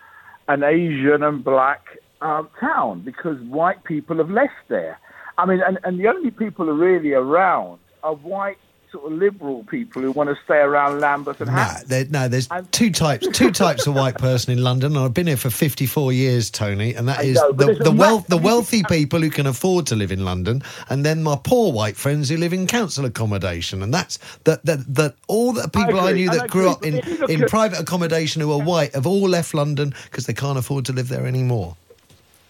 an 0.47 0.63
Asian 0.63 1.23
and 1.23 1.43
black 1.43 1.81
um, 2.21 2.49
town 2.59 3.01
because 3.01 3.39
white 3.41 3.83
people 3.83 4.17
have 4.17 4.29
left 4.29 4.53
there. 4.67 4.99
I 5.37 5.45
mean, 5.45 5.61
and, 5.61 5.79
and 5.83 5.99
the 5.99 6.07
only 6.07 6.31
people 6.31 6.65
who 6.65 6.71
are 6.71 6.75
really 6.75 7.13
around 7.13 7.79
are 8.03 8.15
white 8.15 8.57
sort 8.93 9.11
of 9.11 9.17
liberal 9.17 9.63
people 9.63 10.03
who 10.03 10.11
want 10.11 10.29
to 10.29 10.35
stay 10.45 10.57
around 10.57 10.99
Lambeth 10.99 11.41
and 11.41 11.49
nah, 11.49 11.77
there, 11.87 12.05
no, 12.11 12.27
there's 12.27 12.47
and, 12.51 12.71
two 12.71 12.91
types, 12.91 13.27
two 13.29 13.49
types 13.51 13.87
of 13.87 13.95
white 13.95 14.19
person 14.19 14.53
in 14.53 14.63
London. 14.63 14.95
I've 14.95 15.15
been 15.15 15.25
here 15.25 15.35
for 15.35 15.49
54 15.49 16.13
years, 16.13 16.51
Tony, 16.51 16.93
and 16.93 17.07
that 17.07 17.19
I 17.19 17.23
is 17.23 17.35
know, 17.35 17.51
the, 17.51 17.73
the, 17.73 17.91
wealth, 17.91 18.27
the 18.27 18.37
wealthy 18.37 18.83
people 18.83 19.19
who 19.19 19.31
can 19.31 19.47
afford 19.47 19.87
to 19.87 19.95
live 19.95 20.11
in 20.11 20.23
London, 20.23 20.61
and 20.89 21.03
then 21.03 21.23
my 21.23 21.35
poor 21.43 21.73
white 21.73 21.97
friends 21.97 22.29
who 22.29 22.37
live 22.37 22.53
in 22.53 22.67
council 22.67 23.03
accommodation, 23.05 23.81
and 23.81 23.91
that's 23.91 24.19
that 24.43 24.63
that 24.65 24.93
that 24.93 25.15
all 25.27 25.53
the 25.53 25.67
people 25.67 25.99
I, 25.99 26.11
I 26.11 26.13
knew 26.13 26.29
that 26.29 26.49
grew 26.49 26.69
up 26.69 26.85
in 26.85 26.99
in 27.29 27.43
at, 27.43 27.49
private 27.49 27.79
accommodation 27.79 28.43
who 28.43 28.51
are 28.51 28.61
white 28.61 28.93
have 28.93 29.07
all 29.07 29.27
left 29.27 29.55
London 29.55 29.95
because 30.05 30.27
they 30.27 30.33
can't 30.33 30.59
afford 30.59 30.85
to 30.85 30.93
live 30.93 31.07
there 31.07 31.25
anymore. 31.25 31.75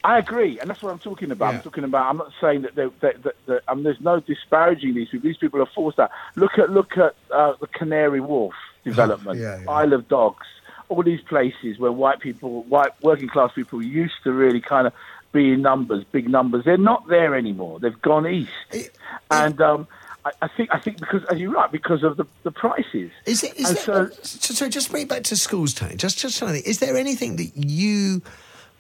I 0.04 0.18
agree, 0.18 0.60
and 0.60 0.70
that's 0.70 0.84
what 0.84 0.92
I'm 0.92 1.00
talking 1.00 1.32
about. 1.32 1.52
Yeah. 1.52 1.58
I'm 1.58 1.64
talking 1.64 1.84
about. 1.86 2.10
I'm 2.10 2.18
not 2.18 2.32
saying 2.42 2.64
that, 2.64 2.76
that, 2.76 3.00
that, 3.02 3.36
that 3.46 3.64
um, 3.70 3.84
there's 3.84 4.02
no 4.02 4.20
disparaging 4.20 4.96
these 4.96 5.08
people. 5.10 5.30
These 5.30 5.38
people 5.38 5.62
are 5.62 5.70
forced 5.74 5.98
out. 5.98 6.12
Look 6.36 6.58
at 6.58 6.70
look 6.70 6.98
at 6.98 7.16
uh, 7.32 7.54
the 7.62 7.68
Canary 7.68 8.20
Wharf 8.20 8.54
development, 8.84 9.40
yeah, 9.40 9.62
yeah. 9.62 9.72
Isle 9.72 9.94
of 9.94 10.10
Dogs, 10.10 10.46
all 10.90 11.04
these 11.04 11.22
places 11.22 11.80
where 11.80 11.92
white 11.92 12.20
people, 12.20 12.64
white 12.64 12.92
working 13.02 13.30
class 13.30 13.52
people, 13.54 13.82
used 13.82 14.16
to 14.26 14.34
really 14.34 14.60
kind 14.60 14.88
of 14.88 14.94
be 15.32 15.54
in 15.54 15.62
numbers, 15.62 16.04
big 16.12 16.30
numbers. 16.30 16.66
They're 16.66 16.78
not 16.78 17.08
there 17.08 17.34
anymore. 17.34 17.80
They've 17.80 18.02
gone 18.02 18.28
east, 18.28 18.52
it, 18.72 18.92
and. 19.32 19.60
Um, 19.62 19.88
I, 20.42 20.48
think 20.48 20.70
I 20.72 20.80
think 20.80 21.02
because 21.02 21.22
as 21.26 21.38
you're 21.38 21.52
right 21.52 21.70
because 21.70 22.02
of 22.02 22.16
the, 22.16 22.26
the 22.44 22.52
prices. 22.52 23.12
Is 23.26 23.44
it? 23.44 23.60
Is 23.60 23.86
there, 23.86 24.10
so, 24.10 24.10
so, 24.24 24.70
just 24.70 24.90
bring 24.90 25.04
it 25.04 25.10
back 25.10 25.24
to 25.24 25.36
schools, 25.36 25.74
Tony. 25.74 25.98
Just 25.98 26.18
just 26.18 26.38
something. 26.38 26.64
Is 26.64 26.80
there 26.80 26.96
anything 26.96 27.36
that 27.36 27.52
you 27.58 28.22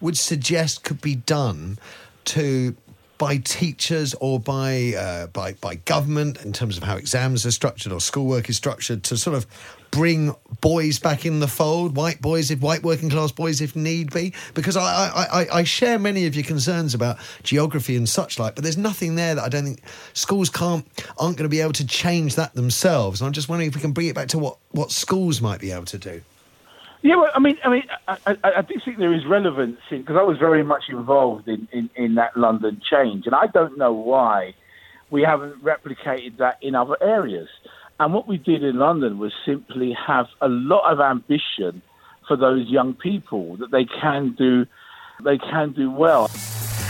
would 0.03 0.17
suggest 0.17 0.83
could 0.83 1.01
be 1.01 1.15
done 1.15 1.79
to 2.25 2.75
by 3.17 3.37
teachers 3.37 4.13
or 4.15 4.39
by 4.39 4.93
uh, 4.97 5.27
by 5.27 5.53
by 5.53 5.75
government 5.75 6.43
in 6.43 6.51
terms 6.51 6.77
of 6.77 6.83
how 6.83 6.97
exams 6.97 7.45
are 7.45 7.51
structured 7.51 7.91
or 7.91 8.01
schoolwork 8.01 8.49
is 8.49 8.57
structured 8.57 9.03
to 9.03 9.15
sort 9.15 9.35
of 9.35 9.47
bring 9.91 10.35
boys 10.59 10.97
back 10.97 11.23
in 11.23 11.39
the 11.39 11.47
fold, 11.47 11.95
white 11.95 12.19
boys 12.19 12.49
if 12.49 12.59
white 12.59 12.81
working 12.81 13.11
class 13.11 13.31
boys 13.31 13.61
if 13.61 13.75
need 13.75 14.11
be, 14.11 14.33
because 14.55 14.75
I, 14.75 14.81
I, 14.81 15.59
I, 15.59 15.63
share 15.63 15.99
many 15.99 16.25
of 16.25 16.33
your 16.33 16.43
concerns 16.43 16.95
about 16.95 17.17
geography 17.43 17.95
and 17.95 18.09
such 18.09 18.39
like, 18.39 18.55
but 18.55 18.63
there's 18.63 18.77
nothing 18.77 19.13
there 19.13 19.35
that 19.35 19.43
I 19.43 19.49
don't 19.49 19.65
think 19.65 19.81
schools 20.13 20.49
can't 20.49 20.83
aren't 21.19 21.37
going 21.37 21.45
to 21.45 21.49
be 21.49 21.61
able 21.61 21.73
to 21.73 21.85
change 21.85 22.35
that 22.35 22.55
themselves. 22.55 23.21
And 23.21 23.27
I'm 23.27 23.33
just 23.33 23.49
wondering 23.49 23.69
if 23.69 23.75
we 23.75 23.81
can 23.81 23.91
bring 23.91 24.07
it 24.07 24.15
back 24.15 24.29
to 24.29 24.39
what 24.39 24.57
what 24.71 24.91
schools 24.91 25.41
might 25.41 25.61
be 25.61 25.71
able 25.71 25.85
to 25.85 25.99
do. 25.99 26.21
Yeah, 27.03 27.17
well, 27.17 27.31
I 27.35 27.39
mean, 27.39 27.57
I 27.65 27.69
mean, 27.69 27.83
I, 28.07 28.17
I, 28.25 28.37
I 28.57 28.61
do 28.61 28.75
think 28.83 28.97
there 28.97 29.13
is 29.13 29.25
relevance 29.25 29.77
in 29.91 29.99
because 29.99 30.15
I 30.15 30.23
was 30.23 30.37
very 30.37 30.63
much 30.63 30.85
involved 30.87 31.49
in, 31.49 31.67
in, 31.73 31.89
in 31.95 32.15
that 32.15 32.37
London 32.37 32.81
change, 32.89 33.25
and 33.25 33.35
I 33.35 33.47
don't 33.47 33.77
know 33.77 33.91
why 33.91 34.55
we 35.11 35.21
haven't 35.21 35.61
replicated 35.61 36.37
that 36.37 36.57
in 36.61 36.75
other 36.75 36.95
areas. 37.01 37.49
And 37.99 38.13
what 38.13 38.25
we 38.25 38.37
did 38.37 38.63
in 38.63 38.77
London 38.77 39.19
was 39.19 39.33
simply 39.45 39.91
have 39.93 40.27
a 40.41 40.47
lot 40.47 40.89
of 40.91 41.01
ambition 41.01 41.81
for 42.25 42.37
those 42.37 42.67
young 42.69 42.93
people 42.93 43.57
that 43.57 43.69
they 43.69 43.83
can 43.83 44.33
do, 44.37 44.65
they 45.23 45.37
can 45.37 45.73
do 45.73 45.91
well. 45.91 46.31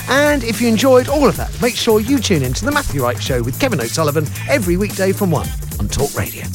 And 0.09 0.43
if 0.43 0.61
you 0.61 0.67
enjoyed 0.67 1.09
all 1.09 1.27
of 1.27 1.37
that, 1.37 1.59
make 1.59 1.75
sure 1.75 1.99
you 1.99 2.19
tune 2.19 2.43
in 2.43 2.53
to 2.53 2.65
the 2.65 2.71
Matthew 2.71 3.01
Wright 3.01 3.21
Show 3.21 3.41
with 3.41 3.59
Kevin 3.59 3.81
O'Sullivan 3.81 4.25
every 4.47 4.77
weekday 4.77 5.11
from 5.11 5.31
one 5.31 5.47
on 5.79 5.87
Talk 5.87 6.15
Radio. 6.15 6.45